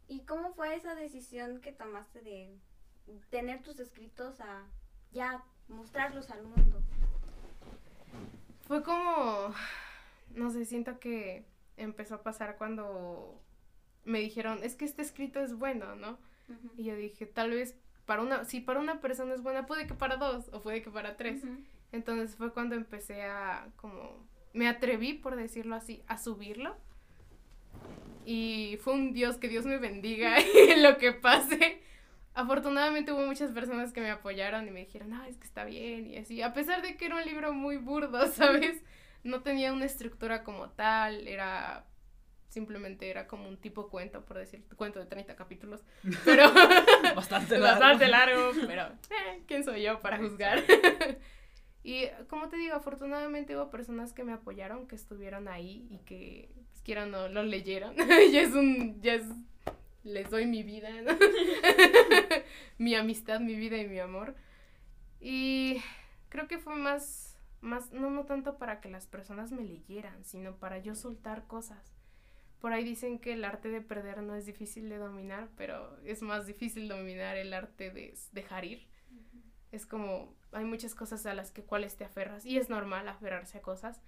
[0.06, 2.58] ¿Y cómo fue esa decisión que tomaste de
[3.30, 4.66] tener tus escritos a
[5.12, 6.82] ya mostrarlos al mundo?
[8.66, 9.54] Fue como,
[10.34, 11.46] no sé, siento que
[11.78, 13.40] empezó a pasar cuando
[14.04, 16.18] me dijeron, es que este escrito es bueno, ¿no?
[16.76, 17.74] Y yo dije, tal vez
[18.04, 20.90] para una, si para una persona es buena, puede que para dos o puede que
[20.90, 21.42] para tres.
[21.94, 26.76] Entonces fue cuando empecé a como me atreví, por decirlo así, a subirlo.
[28.26, 30.36] Y fue un Dios, que Dios me bendiga
[30.68, 31.80] en lo que pase.
[32.34, 36.06] Afortunadamente hubo muchas personas que me apoyaron y me dijeron, no, es que está bien
[36.08, 36.42] y así.
[36.42, 38.82] A pesar de que era un libro muy burdo, ¿sabes?
[39.22, 41.86] No tenía una estructura como tal, era
[42.48, 45.82] simplemente era como un tipo cuento, por decir, cuento de 30 capítulos.
[46.24, 46.50] Pero
[47.14, 47.80] Bastante largo.
[47.80, 50.62] bastante largo, pero eh, ¿quién soy yo para juzgar?
[51.84, 56.48] Y como te digo, afortunadamente hubo personas que me apoyaron, que estuvieron ahí y que,
[56.70, 57.94] pues, no, lo leyeron.
[58.32, 59.26] ya es un, ya es,
[60.02, 61.12] les doy mi vida, ¿no?
[62.78, 64.34] mi amistad, mi vida y mi amor.
[65.20, 65.82] Y
[66.30, 70.56] creo que fue más, más, no, no tanto para que las personas me leyeran, sino
[70.56, 71.92] para yo soltar cosas.
[72.62, 76.22] Por ahí dicen que el arte de perder no es difícil de dominar, pero es
[76.22, 78.88] más difícil dominar el arte de dejar ir.
[79.70, 83.58] Es como, hay muchas cosas a las que cuales te aferras, y es normal aferrarse
[83.58, 84.00] a cosas,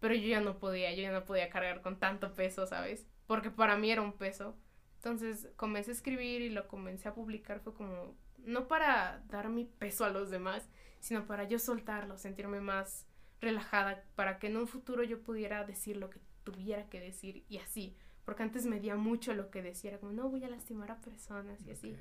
[0.00, 3.06] pero yo ya no podía, yo ya no podía cargar con tanto peso, ¿sabes?
[3.26, 4.56] Porque para mí era un peso,
[4.96, 9.64] Entonces comencé a escribir y lo comencé a publicar, fue como, no para dar mi
[9.64, 10.68] peso a los demás,
[11.00, 13.06] sino para yo soltarlo, sentirme más
[13.40, 17.58] relajada, para que en un futuro yo pudiera decir lo que tuviera que decir y
[17.58, 21.00] así, porque antes me medía mucho lo que decía, como, no voy a lastimar a
[21.00, 21.96] personas y así.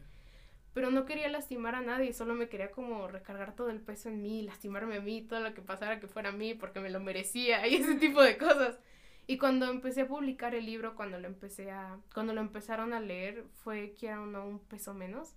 [0.73, 4.21] Pero no quería lastimar a nadie, solo me quería como recargar todo el peso en
[4.21, 6.99] mí, lastimarme a mí, todo lo que pasara que fuera a mí, porque me lo
[6.99, 8.79] merecía y ese tipo de cosas.
[9.27, 12.99] Y cuando empecé a publicar el libro, cuando lo empecé a, cuando lo empezaron a
[12.99, 15.35] leer, fue que era un peso menos.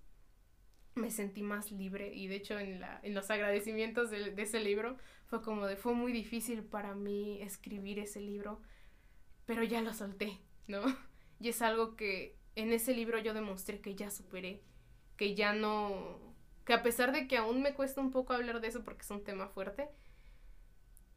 [0.94, 4.60] Me sentí más libre y de hecho en, la, en los agradecimientos de, de ese
[4.60, 8.60] libro fue como de, fue muy difícil para mí escribir ese libro,
[9.46, 10.82] pero ya lo solté, ¿no?
[11.40, 14.62] Y es algo que en ese libro yo demostré que ya superé,
[15.22, 16.18] que ya no,
[16.64, 19.10] que a pesar de que aún me cuesta un poco hablar de eso porque es
[19.12, 19.88] un tema fuerte,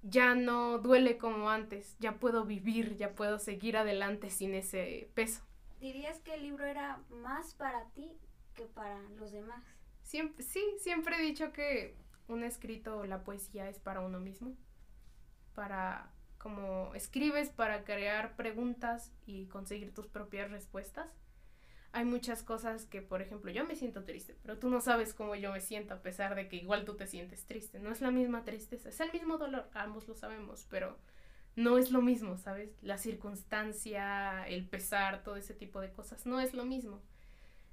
[0.03, 5.41] ya no duele como antes, ya puedo vivir, ya puedo seguir adelante sin ese peso.
[5.79, 8.11] ¿Dirías que el libro era más para ti
[8.53, 9.63] que para los demás?
[10.03, 14.55] Siempre, sí, siempre he dicho que un escrito o la poesía es para uno mismo,
[15.55, 21.11] para como escribes para crear preguntas y conseguir tus propias respuestas.
[21.95, 25.33] Hay muchas cosas que, por ejemplo, yo me siento triste, pero tú no sabes cómo
[25.33, 27.79] yo me siento a pesar de que igual tú te sientes triste.
[27.79, 30.97] No es la misma tristeza, es el mismo dolor, ambos lo sabemos, pero
[31.55, 32.75] no es lo mismo, ¿sabes?
[32.81, 37.01] La circunstancia, el pesar, todo ese tipo de cosas, no es lo mismo.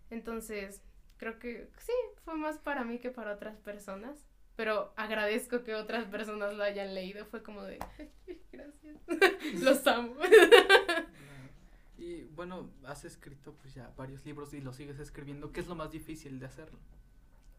[0.08, 0.84] Entonces,
[1.16, 1.92] creo que sí,
[2.24, 6.94] fue más para mí que para otras personas, pero agradezco que otras personas lo hayan
[6.94, 7.80] leído, fue como de,
[8.52, 8.98] gracias,
[9.64, 10.14] los amo.
[11.98, 15.52] Y bueno, has escrito pues ya varios libros y los sigues escribiendo.
[15.52, 16.78] ¿Qué es lo más difícil de hacerlo?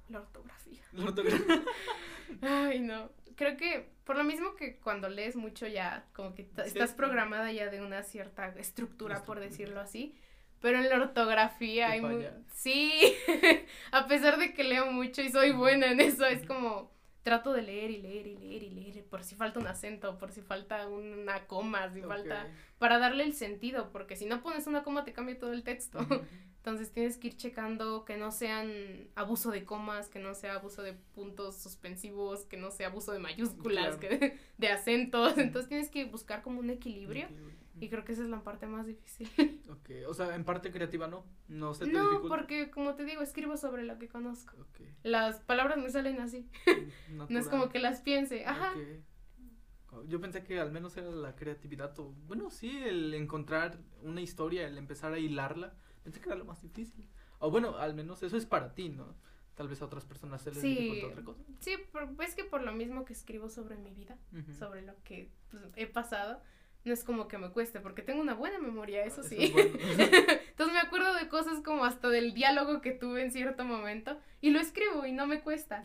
[0.10, 0.82] La ortografía.
[0.92, 1.64] La ortografía.
[2.42, 3.10] Ay, no.
[3.36, 6.50] Creo que por lo mismo que cuando lees mucho ya, como que Sí.
[6.66, 9.40] estás programada ya de una cierta estructura, por Estructura.
[9.42, 10.16] decirlo así.
[10.60, 12.26] Pero en la ortografía hay muy...
[12.54, 12.92] Sí,
[13.92, 16.92] a pesar de que leo mucho y soy buena en eso, es como
[17.24, 20.32] trato de leer y leer y leer y leer por si falta un acento, por
[20.32, 22.48] si falta una coma, si falta...
[22.78, 26.00] Para darle el sentido, porque si no pones una coma te cambia todo el texto.
[26.58, 28.70] Entonces tienes que ir checando que no sean
[29.16, 33.20] abuso de comas, que no sea abuso de puntos suspensivos, que no sea abuso de
[33.20, 34.00] mayúsculas, Claro.
[34.00, 35.38] que de, acentos.
[35.38, 37.26] Entonces tienes que buscar como un equilibrio.
[37.26, 37.56] Equilibrio.
[37.82, 39.53] Y creo que esa es la parte más difícil.
[39.74, 42.36] Ok, o sea, en parte creativa no, no se te No, dificulta.
[42.36, 44.56] porque como te digo, escribo sobre lo que conozco.
[45.04, 46.50] Las palabras me salen así.
[47.30, 48.46] No es como que las piense.
[48.46, 48.72] Ajá.
[48.74, 50.06] Ok.
[50.08, 54.68] Yo pensé que al menos era la creatividad o, bueno, sí, el encontrar una historia,
[54.68, 57.08] el empezar a hilarla, pensé que era lo más difícil.
[57.40, 59.16] O bueno, al menos eso es para ti, ¿no?
[59.54, 60.70] Tal vez a otras personas se les Sí.
[60.76, 61.44] dificulta otra cosa.
[61.60, 64.18] Sí, por- es que por lo mismo que escribo sobre mi vida,
[64.58, 66.42] sobre lo que pues, he pasado,
[66.86, 69.38] no es como que me cueste, porque tengo una buena memoria, eso Eso sí.
[69.40, 69.72] es bueno.
[70.50, 74.52] Entonces me acuerdo de cosas como hasta del diálogo que tuve en cierto momento y
[74.52, 75.84] lo escribo y no me cuesta.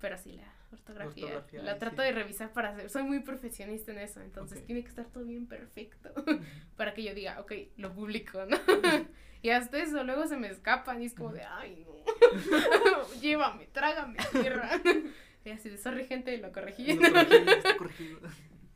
[0.00, 2.08] Pero sí, la ortografía, Ortografía, la trato sí.
[2.08, 2.88] de revisar para hacer.
[2.90, 6.10] Soy muy profesionista en eso, entonces tiene que estar todo bien perfecto
[6.76, 8.56] para que yo diga, ok, lo publico, ¿no?
[9.42, 13.20] y hasta eso luego se me escapan y es como de, ay, no.
[13.20, 14.80] Llévame, trágame tierra.
[15.44, 16.94] y así de, sorry, gente, lo corregí.
[16.94, 18.20] Lo corregí, está corregido.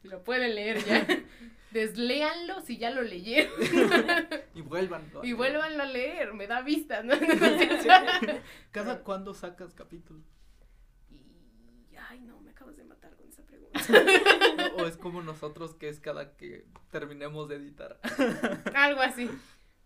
[0.04, 1.06] Lo pueden leer ya.
[1.72, 3.52] Desléanlo si ya lo leyeron.
[4.54, 5.10] Y vuelvan.
[5.12, 5.24] ¿no?
[5.24, 7.14] y vuelvan a leer, me da vistas, ¿no?
[8.70, 10.22] ¿Cada cuándo sacas capítulos?
[11.10, 13.80] Y, ay, no, me acabas de matar con esa pregunta.
[14.76, 17.98] O o es como nosotros que es cada que terminemos de editar.
[18.74, 19.28] Algo así.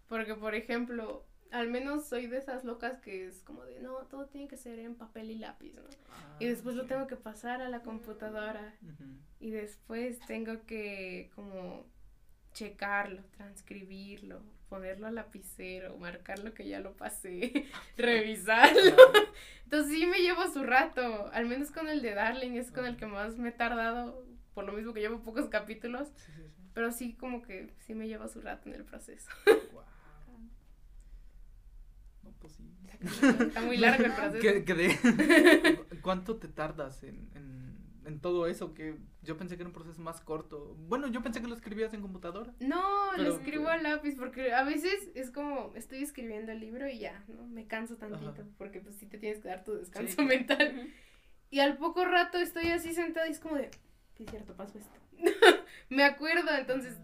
[0.09, 4.27] Porque, por ejemplo, al menos soy de esas locas que es como de, no, todo
[4.27, 5.83] tiene que ser en papel y lápiz, ¿no?
[6.39, 8.75] Y después lo tengo que pasar a la computadora.
[9.41, 11.87] Y después tengo que como
[12.53, 18.97] checarlo, transcribirlo, ponerlo al lapicero, marcar lo que ya lo pasé, revisarlo.
[19.65, 22.97] Entonces sí me llevo su rato, al menos con el de Darling es con el
[22.97, 26.63] que más me he tardado, por lo mismo que llevo pocos capítulos, Sí, sí, sí.
[26.75, 29.31] pero sí como que sí me lleva su rato en el proceso.
[32.41, 32.65] Pues sí.
[33.01, 34.39] Está muy largo el proceso.
[34.41, 38.75] ¿Qué- qué de- ¿Cuánto te tardas en, en, en todo eso?
[38.75, 40.75] Que yo pensé que era un proceso más corto.
[40.89, 42.53] Bueno, yo pensé que lo escribías en computadora.
[42.61, 46.99] No, lo escribo a lápiz porque a veces es como estoy escribiendo el libro y
[46.99, 47.47] ya, ¿no?
[47.47, 48.43] Me canso tantito Ajá.
[48.57, 50.25] porque pues sí te tienes que dar tu descanso Sí.
[50.25, 50.89] mental.
[51.51, 53.71] Y al poco rato estoy así sentada y es como de,
[54.17, 54.99] sí es cierto, pasó esto.
[55.91, 56.95] Me acuerdo, entonces,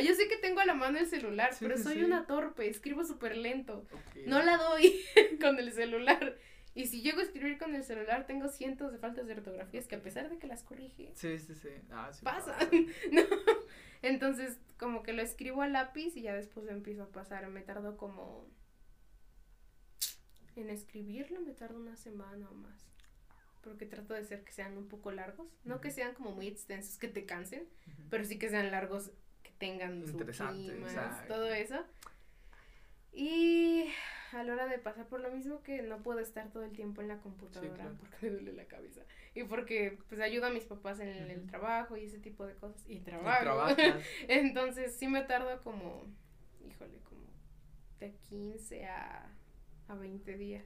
[0.00, 2.04] yo sé que tengo a la mano el celular, Sí, pero sí, soy sí.
[2.04, 3.86] una torpe, escribo súper lento.
[4.26, 5.00] No la doy
[5.40, 6.36] con el celular.
[6.74, 9.96] Y si llego a escribir con el celular, tengo cientos de faltas de ortografías que
[9.96, 11.68] a pesar de que las corrige, Sí, sí, sí.
[11.90, 12.24] Ah, sí.
[12.24, 12.54] pasan.
[12.54, 12.70] pasa.
[13.12, 13.20] ¿no?
[14.00, 17.46] Entonces, como que lo escribo a lápiz y ya después lo empiezo a pasar.
[17.48, 18.48] Me tardo como...
[20.56, 22.86] En escribirlo me tardo una semana o más.
[23.62, 25.48] Porque trato de ser que sean un poco largos.
[25.64, 27.68] No que sean como muy extensos, que te cansen,
[28.10, 29.12] pero sí que sean largos,
[29.62, 30.18] tengan su
[31.28, 31.84] todo eso.
[33.12, 33.84] Y
[34.32, 37.00] a la hora de pasar por lo mismo que no puedo estar todo el tiempo
[37.00, 37.96] en la computadora claro.
[38.00, 39.02] porque me duele la cabeza.
[39.36, 42.82] Y porque pues ayudo a mis papás en el, trabajo y ese tipo de cosas.
[42.88, 43.76] Y trabajo.
[44.28, 46.06] Entonces sí me tardo como,
[46.66, 47.28] híjole, como
[48.00, 49.30] de 15 a,
[49.86, 50.64] a 20 días.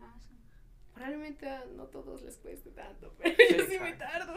[0.00, 0.41] Ah, sí.
[0.94, 4.34] Probablemente no todos les cueste tanto, pero Sí, yo sí me tardo.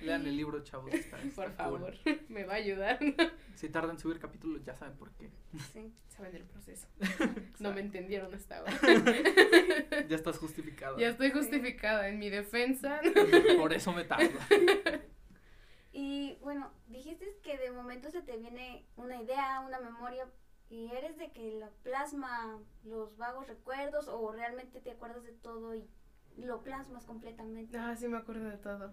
[0.00, 0.92] Lean el libro, chavos.
[0.92, 1.94] Está, está Por cool.
[1.94, 1.94] favor,
[2.28, 2.98] me va a ayudar.
[3.54, 5.30] Si tardan en subir capítulos, ya saben por qué.
[5.72, 5.92] Sí.
[6.08, 6.88] Saben el proceso.
[7.60, 8.72] No me entendieron hasta ahora.
[10.08, 10.98] Ya estás justificado.
[10.98, 13.00] Ya estoy justificada en mi defensa.
[13.58, 14.38] Por eso me tardo.
[15.92, 20.26] Y bueno, dijiste que de momento se te viene una idea, una memoria,
[20.72, 25.74] y eres de que lo plasma los vagos recuerdos o realmente te acuerdas de todo
[25.74, 25.86] y
[26.38, 27.76] lo plasmas completamente.
[27.76, 28.90] Ah, sí me acuerdo de todo.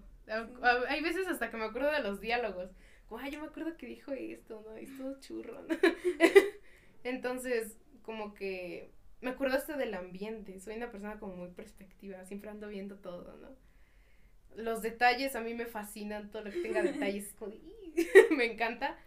[0.89, 2.69] Hay veces hasta que me acuerdo de los diálogos.
[3.07, 4.75] Como, ay, yo me acuerdo que dijo esto, ¿no?
[4.75, 5.69] Esto churro, ¿no?
[7.05, 10.59] Entonces, como que me acuerdo hasta del ambiente.
[10.59, 12.25] Soy una persona como muy perspectiva.
[12.25, 13.55] Siempre ando viendo todo, ¿no?
[14.61, 16.29] Los detalles a mí me fascinan.
[16.29, 17.33] Todo lo que tenga detalles.
[18.35, 18.97] me encanta.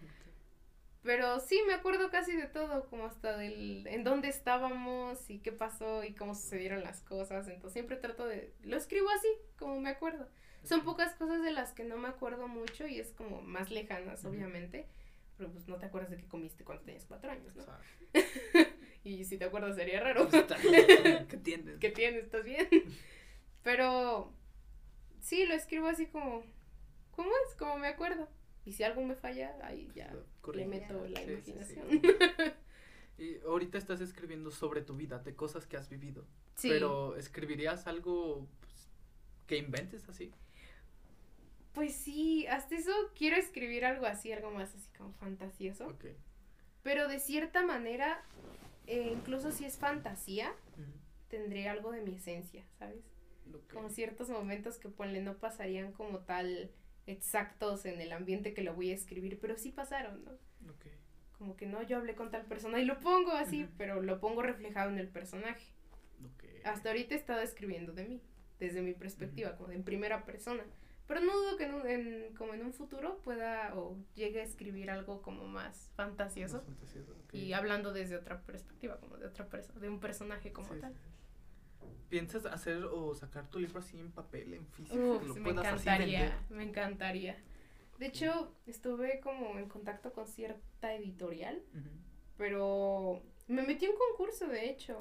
[1.03, 5.51] Pero sí, me acuerdo casi de todo, como hasta del en dónde estábamos y qué
[5.51, 7.49] pasó y cómo sucedieron las cosas.
[7.49, 10.29] Entonces siempre trato de, lo escribo así, como me acuerdo.
[10.63, 14.25] Son pocas cosas de las que no me acuerdo mucho y es como más lejanas,
[14.25, 14.87] obviamente.
[15.37, 17.65] Pero pues no te acuerdas de qué comiste cuando tenías cuatro años, ¿no?
[19.05, 20.29] Y si te acuerdas sería raro.
[20.29, 20.57] pues, está-
[21.29, 21.79] ¿Qué tienes?
[21.81, 22.25] ¿Qué tienes?
[22.25, 22.69] ¿Estás bien?
[23.65, 24.33] Pero
[25.21, 26.45] sí, lo escribo así como,
[27.11, 27.55] ¿cómo es?
[27.57, 28.29] Como me acuerdo.
[28.65, 31.75] Y si algo me falla, ahí ya Lo le meto la Sí, sí, sí.
[31.75, 32.03] imaginación.
[33.19, 36.25] Y ahorita estás escribiendo sobre tu vida, de cosas que has vivido.
[36.57, 36.69] Sí.
[36.69, 38.89] Pero ¿escribirías algo pues,
[39.47, 40.33] que inventes así?
[41.75, 45.87] Pues sí, hasta eso quiero escribir algo así, algo más así como fantasioso.
[45.87, 46.07] Ok.
[46.83, 48.23] Pero de cierta manera,
[48.87, 50.91] eh, incluso si es fantasía, Ujú.
[51.29, 53.05] tendré algo de mi esencia, ¿sabes?
[53.55, 53.73] Ok.
[53.73, 56.71] Como ciertos momentos que ponle no pasarían como tal
[57.07, 60.33] exactos en el ambiente que lo voy a escribir, pero sí pasaron, ¿no?
[61.39, 64.43] Como que no, yo hablé con tal persona y lo pongo así, pero lo pongo
[64.43, 65.73] reflejado en el personaje.
[66.65, 68.23] Hasta ahorita he estado escribiendo de mí,
[68.61, 70.63] desde mi perspectiva, como en primera persona.
[71.09, 74.45] Pero no dudo que en un- en- como en un futuro pueda o llegue a
[74.45, 77.35] escribir algo como más fantasioso Más fantasioso, ok.
[77.35, 80.93] y hablando desde otra perspectiva, como de otra persona, de un personaje como Sí, tal.
[80.95, 81.01] sí.
[82.09, 85.17] ¿Piensas hacer o sacar tu libro así en papel, en físico?
[85.17, 87.37] Uf, lo me encantaría, me encantaría.
[87.99, 91.63] De hecho, estuve como en contacto con cierta editorial,
[92.37, 94.99] pero me metí en un concurso, de hecho.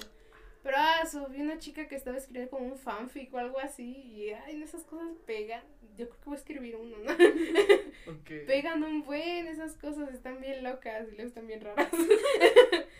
[0.62, 4.30] Pero, ah, subí una chica que estaba escribiendo como un fanfic o algo así, y,
[4.30, 5.64] ay, esas cosas pegan.
[5.96, 7.12] Yo creo que voy a escribir uno, ¿no?
[8.12, 8.30] Ok.
[8.46, 11.88] pegan un buen, esas cosas están bien locas y luego están bien raras.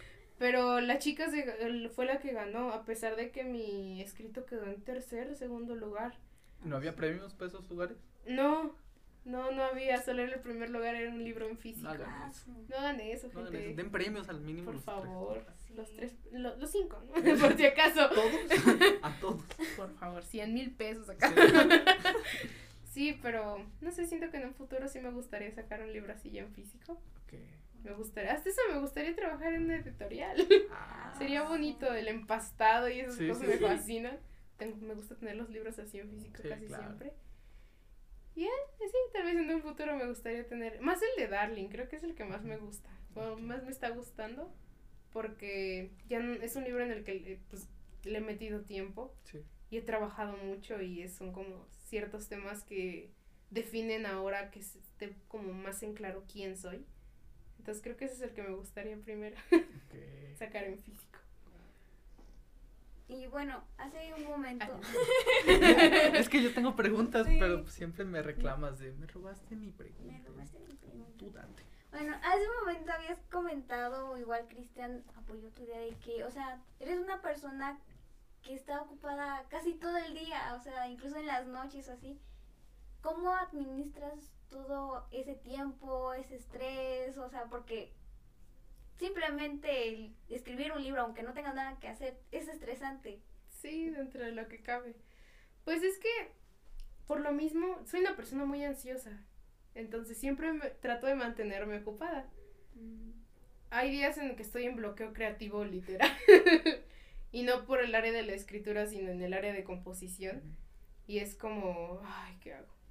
[0.43, 4.65] Pero la chica se- fue la que ganó, a pesar de que mi escrito quedó
[4.67, 6.19] en tercer, segundo lugar.
[6.65, 7.97] ¿No había premios para esos lugares?
[8.27, 8.75] No,
[9.25, 11.85] no, no había, solo era el primer lugar, era un libro en físico.
[11.85, 12.51] No hagan eso.
[12.69, 13.67] No hagan eso, No hagan gente.
[13.69, 13.77] eso.
[13.77, 14.65] Den premios al mínimo.
[14.65, 14.97] Por los tres.
[14.97, 15.75] favor, Sí.
[15.75, 17.13] los tres, lo- los cinco, ¿no?
[17.49, 18.09] Por si acaso.
[18.09, 18.33] ¿Todos?
[19.03, 19.43] A todos.
[19.77, 21.29] Por favor, 100 mil pesos acá.
[21.31, 21.37] Sí.
[22.93, 26.13] Sí, pero no sé, siento que en un futuro sí me gustaría sacar un libro
[26.13, 26.93] así ya en físico.
[27.25, 27.39] Ok.
[27.85, 30.47] Me gustaría, hasta eso me gustaría trabajar en una editorial.
[30.71, 33.65] Ah, Sería bonito el empastado y esas Sí, cosas sí, me sí.
[33.65, 34.19] fascinan.
[34.57, 36.85] Tengo, me gusta tener los libros así en físico Sí, casi claro.
[36.85, 37.13] siempre.
[38.35, 40.81] Y eh, sí, tal vez en un futuro me gustaría tener.
[40.81, 42.89] Más el de Darling, creo que es el que más me gusta.
[43.15, 44.53] O más me está gustando.
[45.13, 47.69] Porque ya no- es un libro en el que pues,
[48.05, 49.43] le he metido tiempo sí.
[49.71, 53.11] y he trabajado mucho y son como ciertos temas que
[53.51, 56.87] definen ahora que esté como más en claro quién soy.
[57.63, 60.37] Entonces creo que ese es el que me gustaría primero Ok.
[60.37, 61.21] sacar en físico.
[63.07, 64.81] Y bueno, hace un momento.
[65.47, 67.37] es que yo tengo preguntas, Sí.
[67.39, 70.13] pero siempre me reclamas de me robaste mi pregunta.
[70.13, 71.13] Me robaste mi pregunta.
[71.19, 71.63] Tú date.
[71.93, 76.61] Bueno, hace un momento habías comentado, igual Cristian apoyó tu idea de que, o sea,
[76.81, 77.79] eres una persona
[78.43, 82.19] que está ocupada casi todo el día, o sea, incluso en las noches o así.
[83.03, 84.15] ¿Cómo administras
[84.49, 87.19] todo ese tiempo, ese estrés?
[87.19, 87.93] O sea, porque
[88.97, 93.21] simplemente el escribir un libro, aunque no tengas nada que hacer, es estresante.
[93.49, 94.95] Sí, dentro de lo que cabe.
[95.65, 96.09] Pues es que,
[97.07, 99.25] por lo mismo, soy una persona muy ansiosa.
[99.75, 102.31] Entonces siempre me, trato de mantenerme ocupada.
[102.75, 103.11] Mm.
[103.71, 106.11] Hay días en que estoy en bloqueo creativo literal.
[107.33, 110.57] y no por el área de la escritura, sino en el área de composición.
[111.09, 112.82] Y es como, ay, ¿qué hago?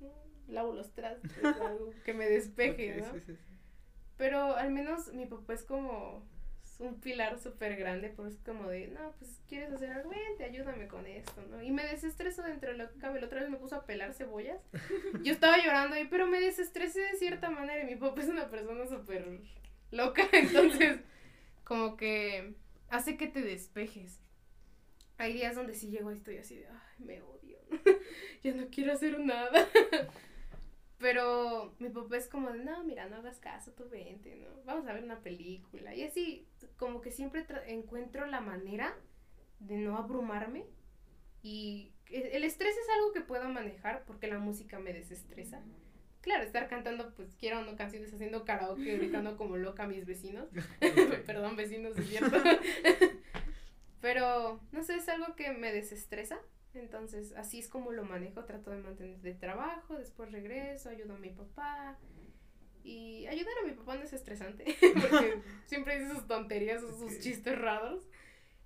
[0.52, 3.06] Lavo los trastes, algo que me despeje, ¿no?
[3.06, 3.52] sí, sí, sí.
[4.18, 6.24] Pero al menos mi papá es como
[6.64, 10.44] es un pilar súper grande, pues es como de, no, pues quieres hacer algo, vente,
[10.44, 11.62] ayúdame con esto, ¿no?
[11.62, 13.20] Y me desestreso dentro de lo que cabe.
[13.20, 14.62] La otra vez me puso a pelar cebollas.
[15.24, 18.50] Yo estaba llorando ahí, pero me desestresé de cierta manera y mi papá es una
[18.50, 19.42] persona súper
[19.92, 21.00] loca, entonces
[21.64, 22.54] como que
[22.90, 24.20] hace que te despejes.
[25.18, 27.58] Hay días donde sí llego y estoy así de, ay, me odio,
[28.44, 29.68] ya no quiero hacer nada.
[31.02, 34.64] Pero mi papá es como de, no, mira, no hagas caso, tú vente, ¿no?
[34.66, 35.96] Vamos a ver una película.
[35.96, 36.48] Y así,
[36.78, 38.96] como que siempre encuentro la manera
[39.60, 40.66] de no abrumarme.
[41.42, 45.62] Y e- el estrés es algo que puedo manejar porque la música me desestresa.
[46.22, 50.06] Claro, estar cantando, pues quiero o no canciones, haciendo karaoke, gritando como loca a mis
[50.06, 50.50] vecinos.
[51.26, 52.38] Perdón, vecinos, es cierto.
[54.02, 56.40] Pero, no sé, es algo que me desestresa.
[56.74, 58.46] Entonces, así es como lo manejo.
[58.46, 61.98] Trato de mantener de trabajo, después regreso, ayudo a mi papá.
[62.84, 67.20] Y ayudar a mi papá no es estresante, porque siempre dice sus tonterías, sus sus
[67.20, 68.08] chistes raros.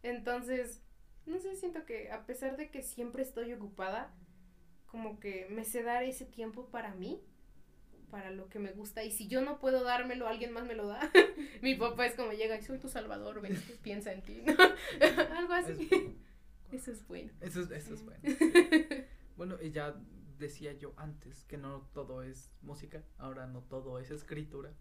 [0.04, 0.82] Entonces,
[1.26, 4.14] no sé, siento que a pesar de que siempre estoy ocupada,
[4.86, 7.22] como que me sé dar ese tiempo para mí,
[8.10, 9.04] para lo que me gusta.
[9.04, 11.12] Y si yo no puedo dármelo, alguien más me lo da.
[11.62, 14.44] Mi papá es como llega y soy tu salvador, ven, piensa en ti.
[15.36, 16.16] Algo así.
[16.72, 17.32] Eso es bueno.
[17.42, 18.22] Eso es, eso es bueno.
[19.38, 19.94] Bueno, y ya
[20.38, 24.72] decía yo antes que no todo es música, ahora no todo es escritura,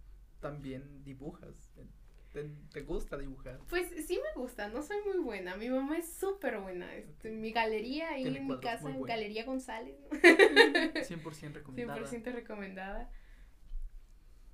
[0.41, 1.72] también dibujas.
[2.32, 3.61] ¿Te, te gusta dibujar?
[3.68, 5.57] Pues sí me gusta, no soy muy buena.
[5.57, 6.93] Mi mamá es súper buena.
[6.95, 9.03] Este, mi galería ahí en mi casa, en.
[9.03, 10.11] Galería González, ¿no?
[10.18, 12.01] 100% recomendada.
[12.01, 13.11] 100% recomendada.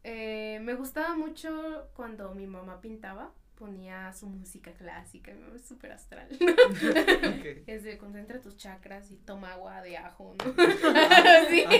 [0.02, 5.66] Eh, me gustaba mucho cuando mi mamá pintaba, ponía su música clásica, mi mamá es
[5.66, 6.28] súper astral.
[7.66, 10.44] Es de concentra tus chakras y toma agua de ajo, ¿no?
[11.50, 11.64] Sí.
[11.68, 11.74] Ah.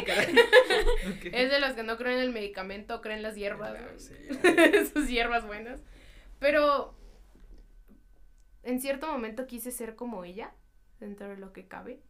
[1.32, 3.74] Es de los que no creen en el medicamento, creen en las hierbas.
[3.78, 4.84] Ah.
[4.92, 5.82] Sus hierbas buenas.
[6.38, 6.94] Pero
[8.62, 10.52] en cierto momento quise ser como ella,
[11.00, 12.02] dentro de lo que cabe.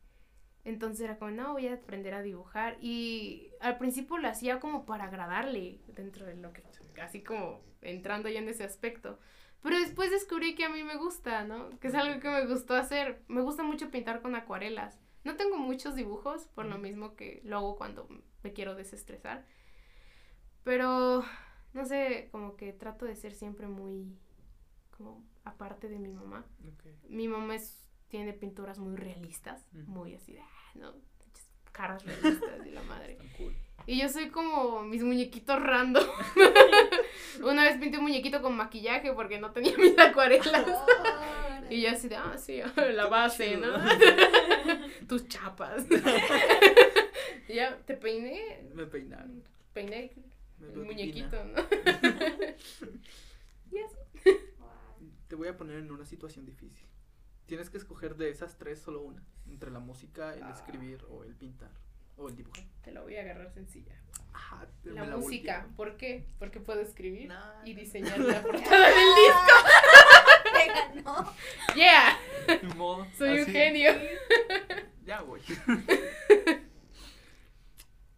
[0.64, 2.76] Entonces era como, no, voy a aprender a dibujar.
[2.80, 6.64] Y al principio lo hacía como para agradarle, dentro de lo que,
[7.00, 9.20] así como entrando ya en ese aspecto.
[9.62, 11.70] Pero después descubrí que a mí me gusta, ¿no?
[11.80, 13.22] Que es algo que me gustó hacer.
[13.28, 14.98] Me gusta mucho pintar con acuarelas.
[15.22, 18.08] No tengo muchos dibujos, por lo mismo que lo hago cuando
[18.42, 19.44] me quiero desestresar.
[20.64, 21.22] Pero,
[21.74, 24.16] no sé, como que trato de ser siempre muy,
[24.96, 26.46] como, aparte de mi mamá.
[26.66, 26.84] Ok.
[27.08, 30.94] Mi mamá es, tiene pinturas muy realistas, muy así de, ah, ¿no?
[31.72, 33.18] Caras realistas de la madre.
[33.36, 33.54] Cool.
[33.86, 36.04] Y yo soy como mis muñequitos random.
[37.42, 40.66] Una vez pinté un muñequito con maquillaje porque no tenía mis acuarelas.
[41.70, 42.60] Y yo así de, ah, sí,
[42.94, 43.68] la base, ¿no?
[45.06, 45.86] Tus chapas.
[47.48, 49.44] y ya te peiné, Me peinaron.
[49.72, 50.10] peiné
[50.58, 51.36] Me el muñequito.
[51.44, 51.62] ¿no?
[53.70, 54.36] y así.
[55.28, 56.88] Te voy a poner en una situación difícil.
[57.46, 59.22] Tienes que escoger de esas tres solo una.
[59.50, 60.54] Entre la música, el Ah.
[60.54, 61.70] escribir o el pintar.
[62.16, 62.64] O el dibujar.
[62.82, 63.94] Te lo voy a agarrar sencilla.
[64.32, 65.66] Ajá, te- La me música.
[65.76, 66.24] ¿por qué?
[66.38, 69.56] Porque puedo escribir Nah, y diseñar la portada del disco.
[70.52, 70.66] Te
[71.02, 71.34] ganó.
[71.74, 72.16] ¡Yeah!
[72.62, 73.52] Ni modo, Soy un así.
[73.52, 73.92] genio.
[75.04, 75.40] Ya voy.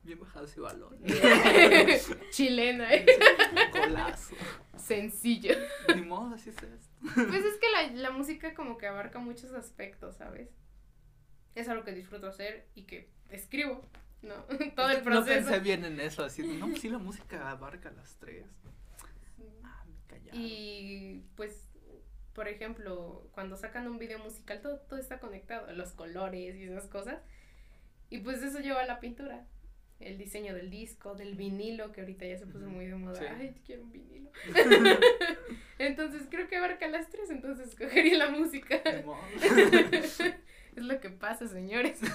[0.02, 0.98] Bien bajado ese balón.
[2.30, 3.06] Chilena, ¿eh?
[3.72, 4.34] Golazo.
[4.76, 5.54] Sencillo.
[5.94, 6.88] Ni modo, así es esto.
[7.14, 10.48] Pues es que la, la música como que abarca muchos aspectos, ¿sabes?
[11.54, 13.82] Es algo que disfruto hacer y que escribo,
[14.22, 14.34] ¿no?
[14.76, 15.60] Todo el No pensé proceso.
[15.62, 16.42] bien en eso, así.
[16.42, 18.46] No, pues sí, la música abarca las tres.
[19.64, 20.40] Ah, me callaron.
[20.40, 21.68] Y pues,
[22.32, 26.86] por ejemplo, cuando sacan un video musical, todo, todo está conectado, los colores y esas
[26.86, 27.18] cosas.
[28.10, 29.46] Y pues eso lleva a la pintura.
[30.00, 33.14] El diseño del disco, del vinilo, que ahorita ya se puso muy de moda.
[33.20, 33.24] sí.
[33.24, 34.30] Ay, quiero un vinilo.
[35.78, 38.80] entonces creo que abarca las tres, entonces escogería la música.
[40.76, 41.98] Es lo que pasa, señores.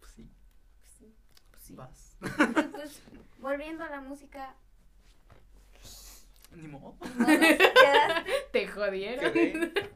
[0.00, 1.14] Pues sí,
[1.50, 1.74] Pues sí.
[1.74, 2.16] vas.
[2.22, 3.02] Y pues,
[3.38, 4.54] volviendo a la música,
[6.54, 6.96] Ni modo.
[7.18, 7.26] no.
[8.52, 9.32] Te jodieron.
[9.32, 9.90] Quedé.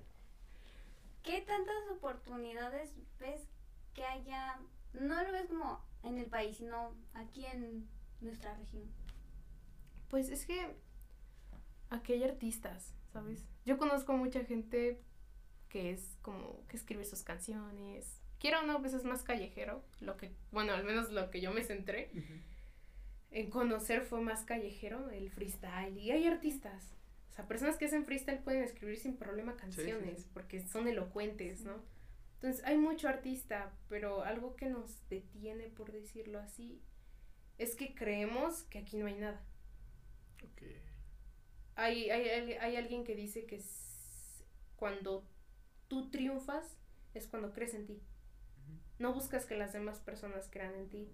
[1.22, 3.43] ¿Qué tantas oportunidades ves
[3.95, 4.59] que haya?
[4.95, 7.86] No lo ves como en el país, sino aquí en
[8.20, 8.84] nuestra región.
[10.09, 10.74] Pues es que
[11.91, 13.45] aquí hay artistas, ¿sabes?
[13.66, 15.03] Yo conozco mucha gente
[15.68, 18.20] que es como que escribe sus canciones.
[18.38, 21.52] Quiero o no, pues es más callejero, lo que, bueno, al menos lo que yo
[21.52, 22.10] me centré.
[23.30, 25.96] en conocer fue más callejero, el freestyle.
[25.98, 26.94] Y hay artistas,
[27.30, 31.82] o sea, personas que hacen freestyle pueden escribir sin problema canciones, porque son elocuentes, ¿no?
[32.34, 36.80] Entonces, hay mucho artista, pero algo que nos detiene, por decirlo así,
[37.58, 39.42] es que creemos que aquí no hay nada.
[41.74, 43.60] Hay, hay, hay, alguien que dice que
[44.74, 45.24] cuando
[45.89, 46.76] tú triunfas
[47.14, 48.01] es cuando crees en ti.
[48.99, 51.09] No buscas que las demás personas crean en ti.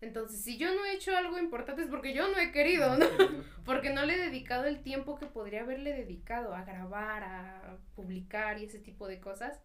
[0.00, 3.06] Entonces, si yo no he hecho algo importante es porque yo no he querido, ¿no?
[3.64, 8.58] porque no le he dedicado el tiempo que podría haberle dedicado a grabar, a publicar
[8.58, 9.60] y ese tipo de cosas.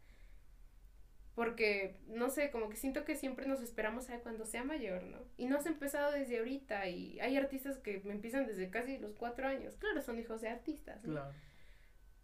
[1.34, 5.20] Porque, no sé, como que siento que siempre nos esperamos a cuando sea mayor, ¿no?
[5.38, 6.88] Y no has empezado desde ahorita.
[6.88, 9.76] Y hay artistas que me empiezan desde casi los cuatro años.
[9.76, 11.14] Claro, son hijos de artistas, ¿no?
[11.14, 11.34] Claro.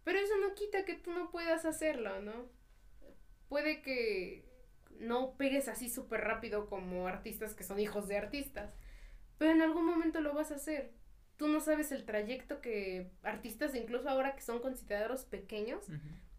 [0.04, 2.48] Pero eso no quita que tú no puedas hacerlo, ¿no?
[3.48, 4.44] Puede que
[4.98, 8.74] no pegues así súper rápido como artistas que son hijos de artistas,
[9.38, 10.92] pero en algún momento lo vas a hacer.
[11.36, 15.86] Tú no sabes el trayecto que artistas, incluso ahora que son considerados pequeños,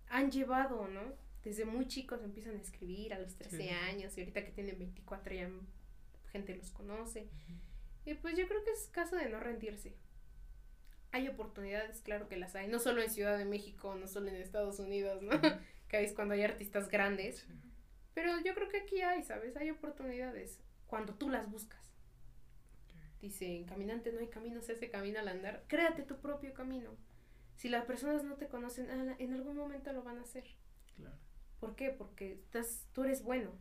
[0.07, 1.01] han llevado, ¿no?
[1.43, 5.36] Desde muy chicos empiezan a escribir a los 13 años y ahorita que tienen 24
[5.36, 5.49] ya
[6.32, 7.28] gente los conoce.
[8.05, 9.95] Y pues yo creo que es caso de no rendirse.
[11.16, 14.36] Hay oportunidades, claro que las hay, no solo en Ciudad de México, no solo en
[14.36, 15.32] Estados Unidos, ¿no?
[15.88, 17.47] que es cuando hay artistas grandes.
[18.13, 19.55] Pero yo creo que aquí hay, ¿sabes?
[19.55, 21.80] Hay oportunidades cuando tú las buscas.
[23.22, 25.63] Dice, en caminante no hay camino, se hace camino al andar.
[25.70, 26.97] Créate tu propio camino.
[27.55, 30.43] Si las personas no te conocen, en algún momento lo van a hacer.
[30.97, 31.16] Claro.
[31.61, 31.91] ¿Por qué?
[31.91, 33.57] Porque estás, tú eres bueno.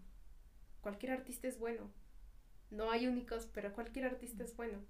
[0.80, 1.88] Cualquier artista es bueno.
[2.72, 4.84] No hay únicos, pero cualquier artista es bueno.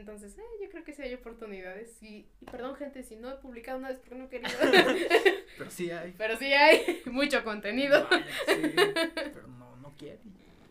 [0.00, 2.02] Entonces, eh, yo creo que sí hay oportunidades.
[2.02, 4.48] Y, perdón, gente, si no he publicado una vez porque no quería.
[5.58, 6.14] pero sí hay.
[6.16, 8.06] Pero sí hay mucho contenido.
[8.46, 10.20] pero no, no quiere.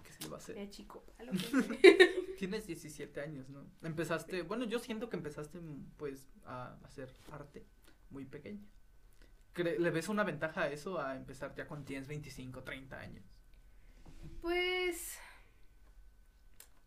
[0.04, 0.58] ¿Qué se le va a hacer?
[0.58, 1.04] Eh, chico,
[2.38, 3.66] Tienes 17 años, ¿no?
[3.84, 5.60] Empezaste, bueno, yo siento que empezaste,
[5.98, 7.66] pues, a hacer arte
[8.10, 8.66] muy pequeña.
[9.56, 13.24] ¿Le ves una ventaja a eso a empezar ya cuando tienes 25, 30 años?
[14.42, 15.18] Pues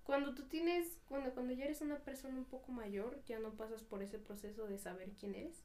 [0.09, 3.83] cuando tú tienes, cuando, cuando ya eres una persona un poco mayor, ya no pasas
[3.83, 5.63] por ese proceso de saber quién eres.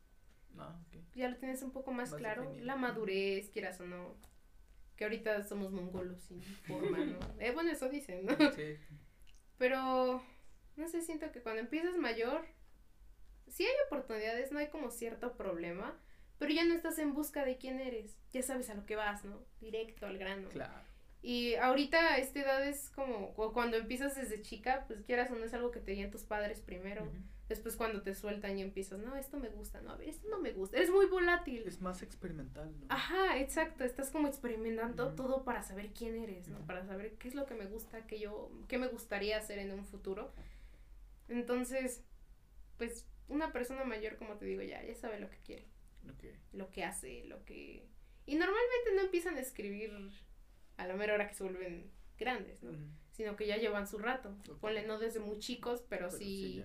[0.58, 0.78] Ah,
[1.16, 2.54] ya lo tienes un poco más, claro.
[2.60, 4.18] La madurez, quieras o no.
[4.98, 7.20] Que ahorita somos mongolos sin forma, ¿no?
[7.40, 8.36] eh, bueno, eso dicen, ¿no?
[8.52, 8.76] Sí.
[9.58, 10.22] Pero,
[10.76, 12.46] no sé, siento que cuando empiezas mayor,
[13.48, 15.98] sí hay oportunidades, no hay como cierto problema,
[16.38, 18.18] pero ya no estás en busca de quién eres.
[18.34, 19.40] Ya sabes a lo que vas, ¿no?
[19.62, 20.50] Directo al grano.
[20.50, 20.93] Claro.
[21.24, 25.46] Y ahorita a esta edad es como cuando empiezas desde chica, pues quieras o no
[25.46, 27.10] es algo que te digan tus padres primero.
[27.48, 30.40] Después cuando te sueltan y empiezas, no, esto me gusta, no, a ver, esto no
[30.40, 30.76] me gusta.
[30.76, 31.64] Eres muy volátil.
[31.66, 32.88] Es más experimental, ¿no?
[32.90, 33.86] Ajá, exacto.
[33.86, 36.60] Estás como experimentando todo para saber quién eres, ¿no?
[36.66, 39.72] Para saber qué es lo que me gusta, qué yo, qué me gustaría hacer en
[39.72, 40.34] un futuro.
[41.30, 42.04] Entonces,
[42.78, 45.66] pues una persona mayor, como te digo, ya, ya sabe lo que quiere.
[46.52, 47.88] Lo que hace, lo que...
[48.26, 50.12] Y normalmente no empiezan a escribir
[50.78, 52.72] a la mera hora que se vuelven grandes, ¿no?
[53.12, 54.36] Sino que ya llevan su rato.
[54.60, 56.64] Ponle no desde muy chicos, pero, sí,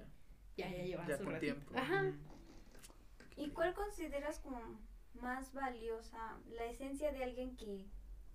[0.56, 0.68] ya.
[0.68, 0.82] ya.
[0.82, 1.40] llevan su rato.
[1.40, 1.72] tiempo.
[1.76, 2.12] Ajá.
[3.36, 4.60] ¿Y cuál consideras como
[5.14, 7.86] más valiosa la esencia de alguien que,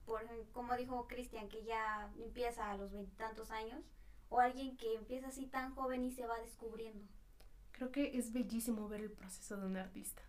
[0.05, 0.21] por
[0.51, 3.83] como dijo Cristian, que ya empieza a los veintitantos años,
[4.29, 7.05] o alguien que empieza así tan joven y se va descubriendo?
[7.71, 10.21] Creo que es bellísimo ver el proceso de un artista.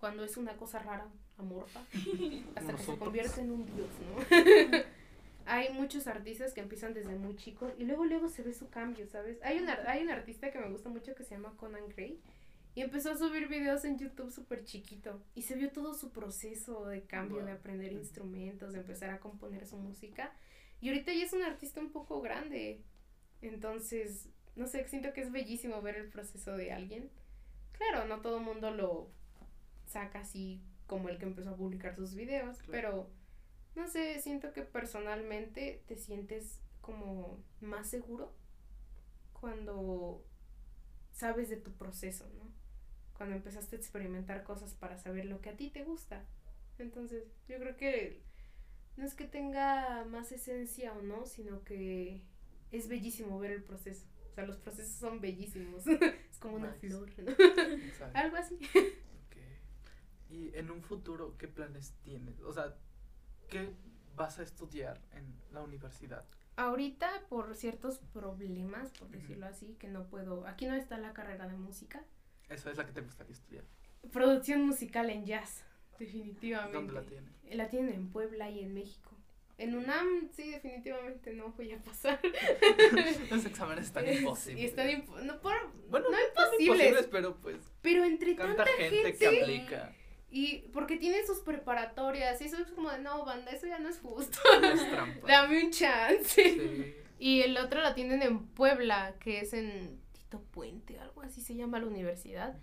[0.00, 1.80] Cuando es una cosa rara, amorfa,
[2.56, 4.78] hasta que se convierte en un dios, ¿no?
[5.46, 9.06] hay muchos artistas que empiezan desde muy chicos y luego luego se ve su cambio,
[9.08, 9.38] ¿sabes?
[9.42, 12.20] Hay un, hay un artista que me gusta mucho que se llama Conan Gray
[12.74, 16.86] y empezó a subir videos en YouTube súper chiquito y se vio todo su proceso
[16.86, 20.32] de cambio, de aprender instrumentos, de empezar a componer su música
[20.80, 22.82] y ahorita ya es un artista un poco grande,
[23.42, 27.10] entonces, no sé, siento que es bellísimo ver el proceso de alguien.
[27.72, 29.10] Claro, no todo el mundo lo
[29.90, 33.08] saca así como el que empezó a publicar sus videos, pero
[33.76, 38.32] no sé, siento que personalmente te sientes como más seguro
[39.32, 40.24] cuando
[41.12, 42.50] sabes de tu proceso, ¿no?
[43.16, 46.24] Cuando empezaste a experimentar cosas para saber lo que a ti te gusta.
[46.78, 48.22] Entonces, yo creo que
[48.96, 52.22] no es que tenga más esencia o no, sino que
[52.72, 54.06] es bellísimo ver el proceso.
[54.30, 55.86] O sea, los procesos son bellísimos.
[55.86, 57.32] es como una flor, ¿no?
[58.14, 58.58] Algo así.
[60.30, 62.40] Y en un futuro, ¿qué planes tienes?
[62.42, 62.74] O sea,
[63.48, 63.70] ¿qué
[64.14, 66.24] vas a estudiar en la universidad?
[66.56, 70.46] Ahorita, por ciertos problemas, por decirlo así, que no puedo.
[70.46, 72.04] Aquí no está la carrera de música.
[72.48, 73.64] Esa es la que te gustaría estudiar.
[74.12, 75.64] Producción musical en jazz,
[75.98, 76.76] definitivamente.
[76.76, 77.32] ¿Dónde la tienen?
[77.52, 79.10] La tienen en Puebla y en México.
[79.58, 82.18] En UNAM, sí, definitivamente no voy a pasar.
[83.30, 84.62] Los exámenes están imposibles.
[84.62, 85.52] Y están impo- no, por,
[85.90, 89.94] Bueno, no imposibles, imposibles, pero pues pero entre tanta tanta gente que aplica.
[90.30, 93.88] Y porque tienen sus preparatorias, y eso es como de, no, banda, eso ya no
[93.88, 94.38] es justo.
[94.62, 95.26] Es trampa.
[95.26, 96.42] Dame un chance.
[96.42, 96.94] Sí.
[97.18, 101.54] Y el otro la tienen en Puebla, que es en Tito Puente, algo así se
[101.54, 102.56] llama la universidad.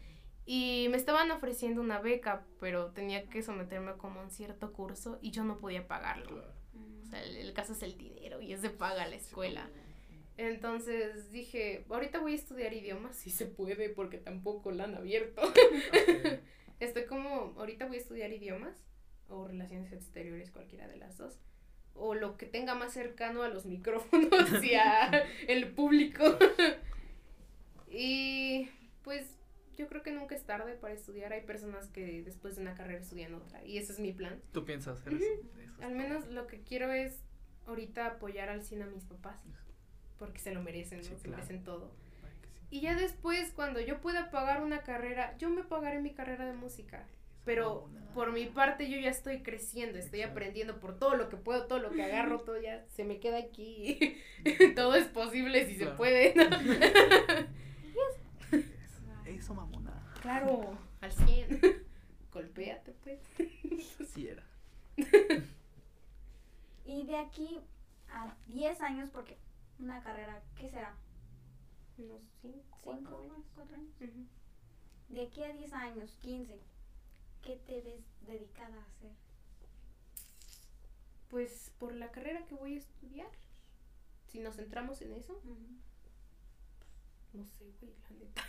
[0.45, 5.19] Y me estaban ofreciendo una beca, pero tenía que someterme como a un cierto curso
[5.21, 6.41] y yo no podía pagarlo.
[6.41, 6.53] Claro.
[7.03, 9.69] O sea, el, el caso es el dinero y ese paga la escuela.
[10.37, 15.41] Entonces dije, ahorita voy a estudiar idiomas, si se puede, porque tampoco la han abierto.
[15.41, 16.39] Ok.
[16.79, 18.77] Estoy como, ahorita voy a estudiar idiomas
[19.29, 21.39] o relaciones exteriores, cualquiera de las dos.
[21.93, 25.09] O lo que tenga más cercano a los micrófonos y a
[25.47, 26.23] el público.
[27.89, 28.69] y
[29.03, 29.25] pues
[29.77, 31.33] yo creo que nunca es tarde para estudiar.
[31.33, 34.41] Hay personas que después de una carrera estudian otra y ese es mi plan.
[34.51, 35.13] ¿Tú piensas hacer?
[35.13, 35.25] Eso
[35.81, 37.23] Al menos lo que quiero es
[37.65, 39.39] ahorita apoyar al cine a mis papás.
[40.17, 41.03] Porque se lo merecen, ¿no?
[41.03, 41.37] Sí, se claro.
[41.37, 41.91] merecen todo.
[42.69, 46.53] Y ya después, cuando yo pueda pagar una carrera, yo me pagaré mi carrera de
[46.53, 47.05] música.
[47.45, 48.13] Pero Mamona.
[48.13, 50.33] por mi parte yo ya estoy creciendo, estoy Exacto.
[50.37, 53.37] aprendiendo por todo lo que puedo, todo lo que agarro, todo ya se me queda
[53.37, 54.17] aquí.
[54.75, 56.33] todo es posible si se puede.
[56.35, 56.43] ¿no?
[59.25, 59.93] Eso, mamona.
[60.21, 61.59] claro, al 100.
[62.31, 63.19] Golpéate pues.
[64.01, 64.43] Así era.
[66.85, 67.59] Y de aquí
[68.09, 69.37] a 10 años, porque
[69.79, 70.95] una carrera, ¿qué será?
[71.97, 73.45] Unos 5, ¿Cinco años?
[73.55, 73.93] ¿Cuatro años?
[73.99, 74.25] Ujú.
[75.09, 76.59] De aquí a 10 años, 15,
[77.41, 79.11] ¿qué te ves dedicada a hacer?
[81.29, 83.29] Pues por la carrera que voy a estudiar,
[84.29, 85.41] si nos centramos en eso,
[87.33, 88.43] no sé, güey, la neta.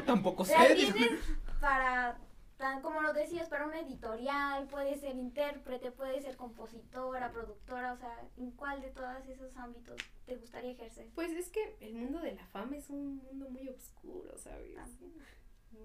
[0.06, 0.52] Tampoco sé.
[0.52, 0.92] la digo.
[0.92, 1.20] tienes
[1.60, 2.18] para,
[2.58, 7.96] tan como lo decías, para una editorial, puede ser intérprete, puede ser compositora, productora, o
[7.96, 9.96] sea, ¿en cuál de todos esos ámbitos
[10.26, 11.08] te gustaría ejercer?
[11.14, 14.76] Pues es que el mundo de la fama es un mundo muy oscuro, ¿sabes?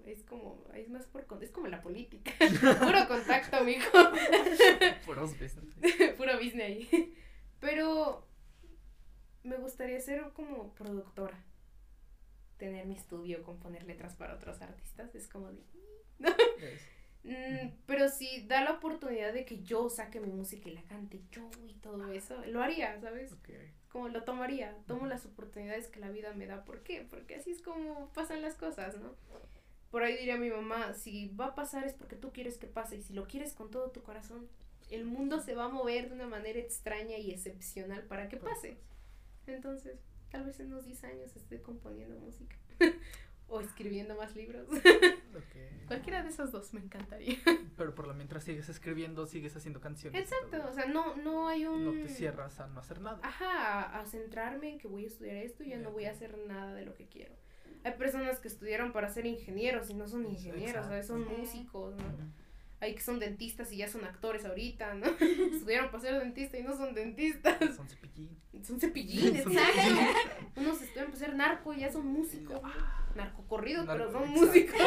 [0.04, 2.32] Es como, es más por, con- es como la política.
[2.80, 3.96] Puro contacto, mijo.
[5.06, 5.74] Puros business.
[6.16, 7.14] Puro business ahí.
[7.60, 8.26] Pero
[9.44, 11.38] me gustaría ser como productora.
[12.56, 15.14] Tener mi estudio, componer letras para otros artistas.
[15.14, 15.62] Es como de...
[17.24, 21.22] Mm, pero si da la oportunidad de que yo saque mi música y la cante
[21.32, 23.32] yo y todo eso, lo haría, ¿sabes?
[23.32, 23.48] ok.
[23.88, 24.76] Como lo tomaría.
[24.86, 26.64] Tomo las oportunidades que la vida me da.
[26.64, 27.06] ¿Por qué?
[27.08, 29.14] Porque así es como pasan las cosas, ¿no?
[29.90, 32.96] Por ahí diría mi mamá, si va a pasar es porque tú quieres que pase
[32.96, 34.48] y si lo quieres con todo tu corazón,
[34.90, 38.76] el mundo se va a mover de una manera extraña y excepcional para que pase.
[39.46, 39.98] Entonces,
[40.30, 42.56] tal vez en unos 10 años esté componiendo música
[43.48, 44.66] o escribiendo más libros.
[45.86, 47.36] Cualquiera de esos dos me encantaría.
[47.76, 50.20] Pero por lo mientras sigues escribiendo, sigues haciendo canciones.
[50.20, 51.84] Exacto, o sea, no, no hay un...
[51.84, 53.20] No te cierras a no hacer nada.
[53.22, 56.38] Ajá, a, centrarme en que voy a estudiar esto y ya no voy a hacer
[56.38, 57.34] nada de lo que quiero.
[57.84, 61.06] Hay personas que estudiaron para ser ingenieros y no son ingenieros, ¿sabes?
[61.06, 61.40] Son Exacto.
[61.40, 62.04] músicos, ¿no?
[62.80, 65.06] Hay que son dentistas y ya son actores ahorita, ¿no?
[65.20, 67.56] Estudiaron para ser dentista y no son dentistas.
[67.76, 68.36] Son cepillín.
[68.62, 69.80] Son cepillines, Son exacto.
[69.80, 70.06] cepillín.
[70.56, 72.60] Unos estudian para ser narco y ya son músicos.
[73.14, 74.46] Narcocorridos, pero Narco- son exacto.
[74.46, 74.80] músicos.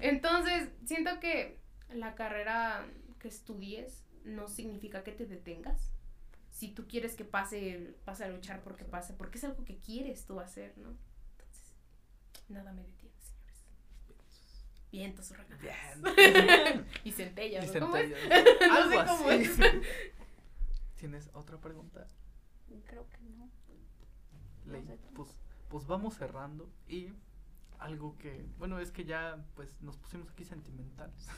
[0.00, 1.58] Entonces, siento que
[1.92, 2.86] la carrera
[3.18, 5.92] que estudies no significa que te detengas.
[6.50, 10.26] Si tú quieres que pase, pasa a luchar porque pase, porque es algo que quieres
[10.26, 10.90] tú hacer, ¿no?
[11.36, 11.74] Entonces,
[12.48, 13.07] nada me detiene.
[14.90, 15.32] Vientos.
[15.60, 16.86] Bien.
[17.04, 17.78] Y centellas, Y.
[17.78, 18.08] ¿Cómo es?
[18.10, 18.44] centellas.
[18.68, 19.42] No Algo cómo así.
[19.42, 19.58] es.
[20.96, 22.06] ¿Tienes otra pregunta?
[22.86, 23.50] Creo que no.
[24.66, 24.84] Ley?
[24.84, 24.98] sé.
[25.14, 25.34] Pues,
[25.68, 27.12] pues vamos cerrando y
[27.78, 31.28] algo que, bueno, es que ya pues nos pusimos aquí sentimentales.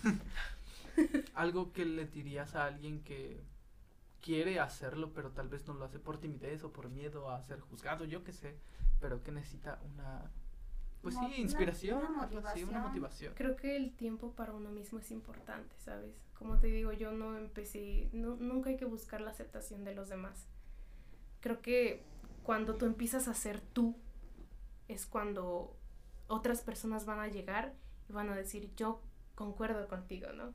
[1.34, 3.42] algo que le dirías a alguien que
[4.20, 7.61] quiere hacerlo, pero tal vez no lo hace por timidez o por miedo a ser
[7.61, 8.59] juzgado, yo qué sé,
[9.01, 10.30] pero que necesita una,
[11.03, 12.82] pues sí, una- inspiración, una algo así, una motivación.
[12.82, 13.34] motivación.
[13.34, 16.14] Creo que el tiempo para uno mismo es importante, ¿sabes?
[16.38, 20.09] Como te digo, yo no empecé, no, nunca hay que buscar la aceptación de los
[20.09, 20.46] demás.
[21.40, 22.03] Creo que
[22.42, 23.94] cuando tú empiezas a ser tú,
[24.88, 25.76] es cuando
[26.28, 27.74] otras personas van a llegar
[28.09, 29.03] y van a decir, yo
[29.34, 30.53] concuerdo contigo, ¿no?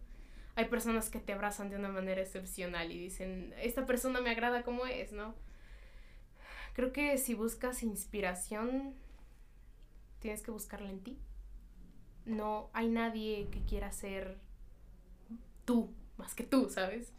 [0.56, 4.64] Hay personas que te abrazan de una manera excepcional y dicen, esta persona me agrada
[4.64, 5.36] como es, ¿no?
[6.74, 8.94] Creo que si buscas inspiración,
[10.26, 11.20] tienes que buscarla en ti
[12.26, 14.40] no hay nadie que quiera ser
[15.64, 17.14] tú más que tú, ¿sabes?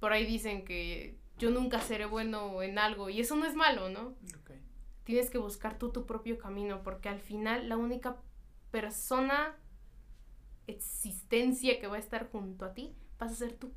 [0.00, 3.88] Por ahí dicen que yo nunca seré bueno en algo y eso no es malo,
[3.88, 4.14] ¿no?
[5.04, 8.16] Tienes que buscar tú tu propio camino porque al final la única
[8.72, 9.56] persona
[10.66, 13.72] existencia que va a estar junto a ti vas a ser tú.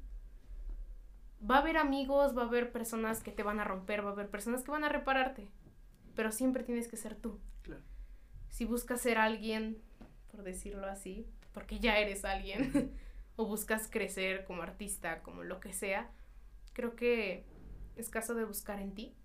[1.47, 4.13] va a haber amigos, va a haber personas que te van a romper, va a
[4.13, 5.47] haber personas que van a repararte,
[6.15, 7.39] pero siempre tienes que ser tú.
[8.53, 9.81] Si buscas ser alguien,
[10.31, 12.91] por decirlo así, porque ya eres alguien,
[13.35, 16.11] o buscas crecer como artista, como lo que sea,
[16.73, 17.45] creo que
[17.95, 19.15] es caso de buscar en ti,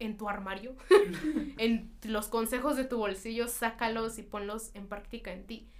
[0.00, 0.74] en tu armario,
[1.58, 5.70] en los consejos de tu bolsillo, sácalos y ponlos en práctica en ti.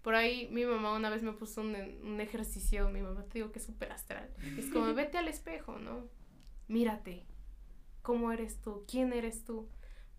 [0.00, 3.52] Por ahí mi mamá una vez me puso un, un ejercicio, mi mamá te digo
[3.52, 4.30] que es súper astral.
[4.56, 6.08] Es como, vete al espejo, ¿no?
[6.68, 7.26] Mírate.
[8.00, 8.86] ¿Cómo eres tú?
[8.88, 9.68] ¿Quién eres tú?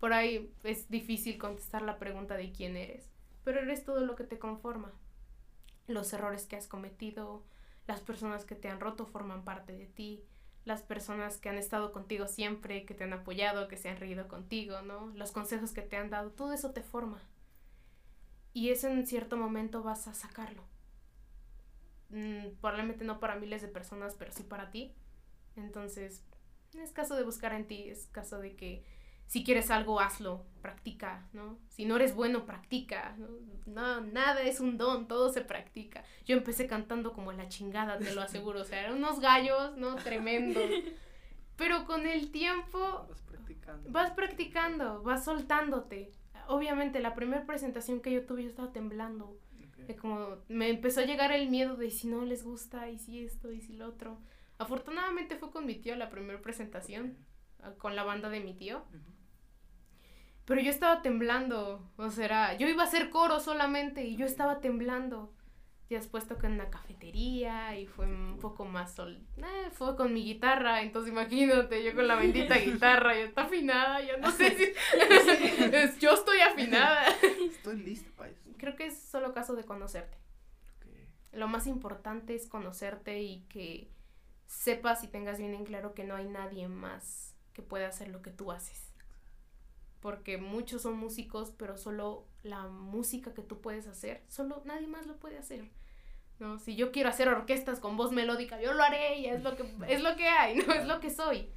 [0.00, 3.08] Por ahí es difícil contestar la pregunta de quién eres,
[3.44, 4.92] pero eres todo lo que te conforma.
[5.86, 7.44] Los errores que has cometido,
[7.86, 10.24] las personas que te han roto forman parte de ti,
[10.64, 14.28] las personas que han estado contigo siempre, que te han apoyado, que se han reído
[14.28, 15.12] contigo, ¿no?
[15.14, 17.22] Los consejos que te han dado, todo eso te forma
[18.56, 20.64] y eso en cierto momento vas a sacarlo.
[22.08, 24.94] Mm, probablemente no para miles de personas, pero sí para ti.
[25.56, 26.24] Entonces,
[26.72, 28.82] es caso de buscar en ti, es caso de que
[29.26, 31.58] si quieres algo, hazlo, practica, ¿no?
[31.68, 33.28] Si no eres bueno, practica, ¿no?
[33.66, 36.04] No, nada es un don, todo se practica.
[36.24, 39.96] Yo empecé cantando como la chingada, te lo aseguro, o sea, eran unos gallos, ¿no?
[39.96, 40.60] Tremendo.
[41.56, 43.06] Pero con el tiempo...
[43.08, 43.90] Vas practicando.
[43.90, 46.12] Vas practicando, vas soltándote
[46.48, 49.38] obviamente la primera presentación que yo tuve yo estaba temblando.
[50.00, 53.52] como me empezó a llegar el miedo de si no les gusta y si esto
[53.52, 54.18] y si lo otro.
[54.58, 57.16] Afortunadamente fue con mi tío la primera presentación,
[57.78, 58.84] con la banda de mi tío.
[60.46, 64.60] Pero yo estaba temblando, o sea, yo iba a hacer coro solamente y yo estaba
[64.60, 65.32] temblando.
[65.88, 69.24] Y después toqué en una cafetería y fue un poco más sol.
[69.36, 74.00] Eh, fue con mi guitarra, entonces imagínate, yo con la bendita guitarra, ya está afinada,
[74.02, 76.00] yo no sé si.
[76.00, 77.06] yo estoy afinada.
[77.40, 78.40] Estoy lista para eso.
[78.56, 80.16] Creo que es solo caso de conocerte.
[81.32, 83.90] Lo más importante es conocerte y que
[84.46, 88.22] sepas y tengas bien en claro que no hay nadie más que pueda hacer lo
[88.22, 88.85] que tú haces.
[90.06, 95.04] Porque muchos son músicos, pero solo la música que tú puedes hacer, solo nadie más
[95.08, 95.68] lo puede hacer.
[96.38, 96.60] ¿no?
[96.60, 99.64] Si yo quiero hacer orquestas con voz melódica, yo lo haré y es lo que,
[99.88, 100.72] es lo que hay, ¿no?
[100.72, 101.48] Es lo que soy.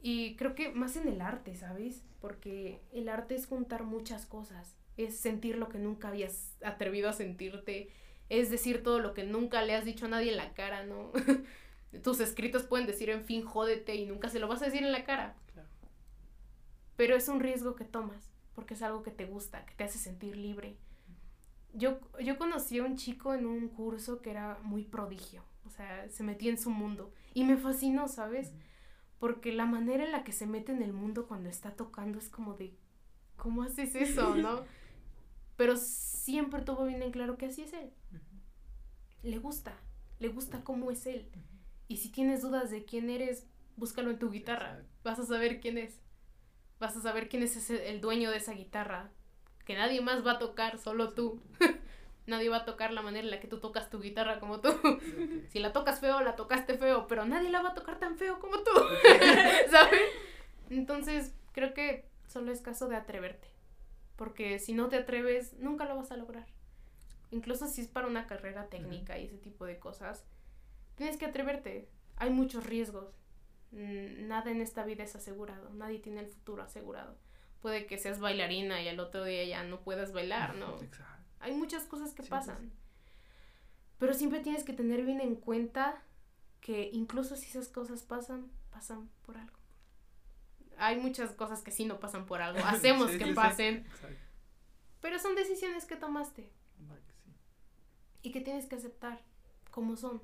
[0.00, 2.04] Y creo que más en el arte, ¿sabes?
[2.20, 4.76] Porque el arte es juntar muchas cosas.
[4.96, 7.90] Es sentir lo que nunca habías atrevido a sentirte.
[8.28, 11.10] Es decir todo lo que nunca le has dicho a nadie en la cara, ¿no?
[12.04, 14.92] Tus escritos pueden decir, en fin, jódete y nunca se lo vas a decir en
[14.92, 15.34] la cara.
[17.02, 19.98] Pero es un riesgo que tomas porque es algo que te gusta, que te hace
[19.98, 20.76] sentir libre.
[21.74, 26.08] Yo, yo conocí a un chico en un curso que era muy prodigio, o sea,
[26.10, 28.52] se metía en su mundo y me fascinó, ¿sabes?
[29.18, 32.28] Porque la manera en la que se mete en el mundo cuando está tocando es
[32.28, 32.78] como de,
[33.36, 34.60] ¿cómo haces eso, no?
[35.56, 37.90] Pero siempre tuvo bien en claro que así es él.
[39.24, 39.76] Le gusta,
[40.20, 41.32] le gusta cómo es él.
[41.88, 45.78] Y si tienes dudas de quién eres, búscalo en tu guitarra, vas a saber quién
[45.78, 46.01] es
[46.82, 49.08] vas a saber quién es el dueño de esa guitarra.
[49.64, 51.40] Que nadie más va a tocar, solo tú.
[52.26, 54.68] nadie va a tocar la manera en la que tú tocas tu guitarra como tú.
[55.48, 58.40] si la tocas feo, la tocaste feo, pero nadie la va a tocar tan feo
[58.40, 58.72] como tú.
[59.70, 60.00] ¿Sabes?
[60.70, 63.46] Entonces, creo que solo es caso de atreverte.
[64.16, 66.46] Porque si no te atreves, nunca lo vas a lograr.
[67.30, 70.24] Incluso si es para una carrera técnica y ese tipo de cosas,
[70.96, 71.88] tienes que atreverte.
[72.16, 73.21] Hay muchos riesgos.
[73.72, 77.16] Mm, nada en esta vida es asegurado, nadie tiene el futuro asegurado.
[77.62, 80.76] Puede que seas bailarina y al otro día ya no puedas bailar, ¿no?
[81.40, 82.72] Hay muchas cosas que pasan.
[83.98, 86.02] Pero siempre tienes que tener bien en cuenta
[86.60, 89.56] que incluso si esas cosas pasan, pasan por algo.
[90.76, 93.86] Hay muchas cosas que sí no pasan por algo, hacemos que pasen.
[95.00, 96.50] Pero son decisiones que tomaste.
[98.24, 99.20] Y que tienes que aceptar
[99.72, 100.22] como son.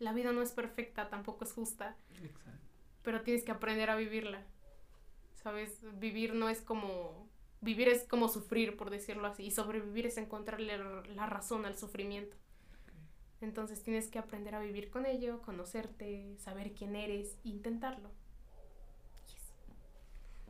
[0.00, 1.96] La vida no es perfecta, tampoco es justa.
[2.20, 2.65] Exacto
[3.06, 4.42] pero tienes que aprender a vivirla.
[5.40, 5.78] ¿Sabes?
[6.00, 7.30] Vivir no es como...
[7.60, 10.76] Vivir es como sufrir, por decirlo así, y sobrevivir es encontrarle
[11.14, 12.36] la razón al sufrimiento.
[13.40, 18.10] Entonces tienes que aprender a vivir con ello, conocerte, saber quién eres, intentarlo.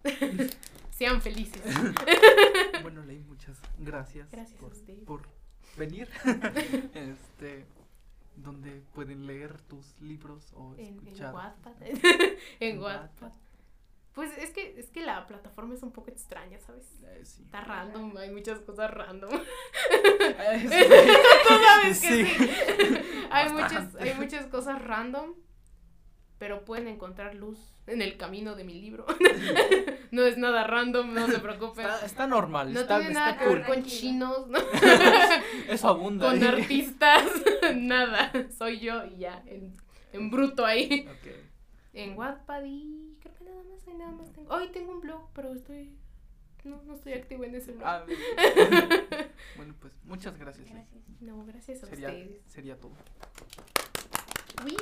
[0.93, 1.63] Sean felices.
[2.81, 4.73] bueno, Ley, muchas gracias, gracias por,
[5.05, 5.29] por
[5.77, 6.09] venir.
[6.95, 7.67] este,
[8.37, 11.29] donde pueden leer tus libros o escuchar.
[11.31, 11.73] En, Wattpad.
[12.61, 13.33] en Wattpad.
[14.17, 16.87] Pues es que, es que la plataforma es un poco extraña, ¿sabes?
[17.03, 17.43] Eh, sí.
[17.43, 19.31] Está random, hay muchas cosas random.
[19.35, 20.69] Eh, sí.
[21.49, 23.01] Tú sabes que sí.
[23.31, 25.35] hay, muchas, hay muchas cosas random,
[26.39, 29.07] pero pueden encontrar luz en el camino de mi libro.
[30.11, 31.87] no es nada random, no se preocupen.
[32.05, 32.73] Está, normal.
[32.73, 34.59] No está, tiene nada que ver con chinos, ¿no?
[35.69, 36.31] Eso abunda.
[36.31, 37.25] Con artistas,
[37.75, 38.33] nada.
[38.57, 39.43] Soy yo y ya.
[40.13, 41.09] en bruto ahí.
[41.09, 41.47] Ok.
[41.97, 44.55] En Wattpad y creo que nada más, ahí nada más tengo.
[44.55, 45.97] Hoy tengo un blog, pero estoy.
[46.65, 47.87] No, no estoy activo en ese blog.
[47.87, 48.05] Ah,
[49.57, 50.69] bueno, pues muchas gracias.
[50.69, 51.03] Gracias.
[51.21, 52.43] No, gracias a Sería, ustedes.
[52.49, 52.93] sería todo.
[54.65, 54.77] Uy.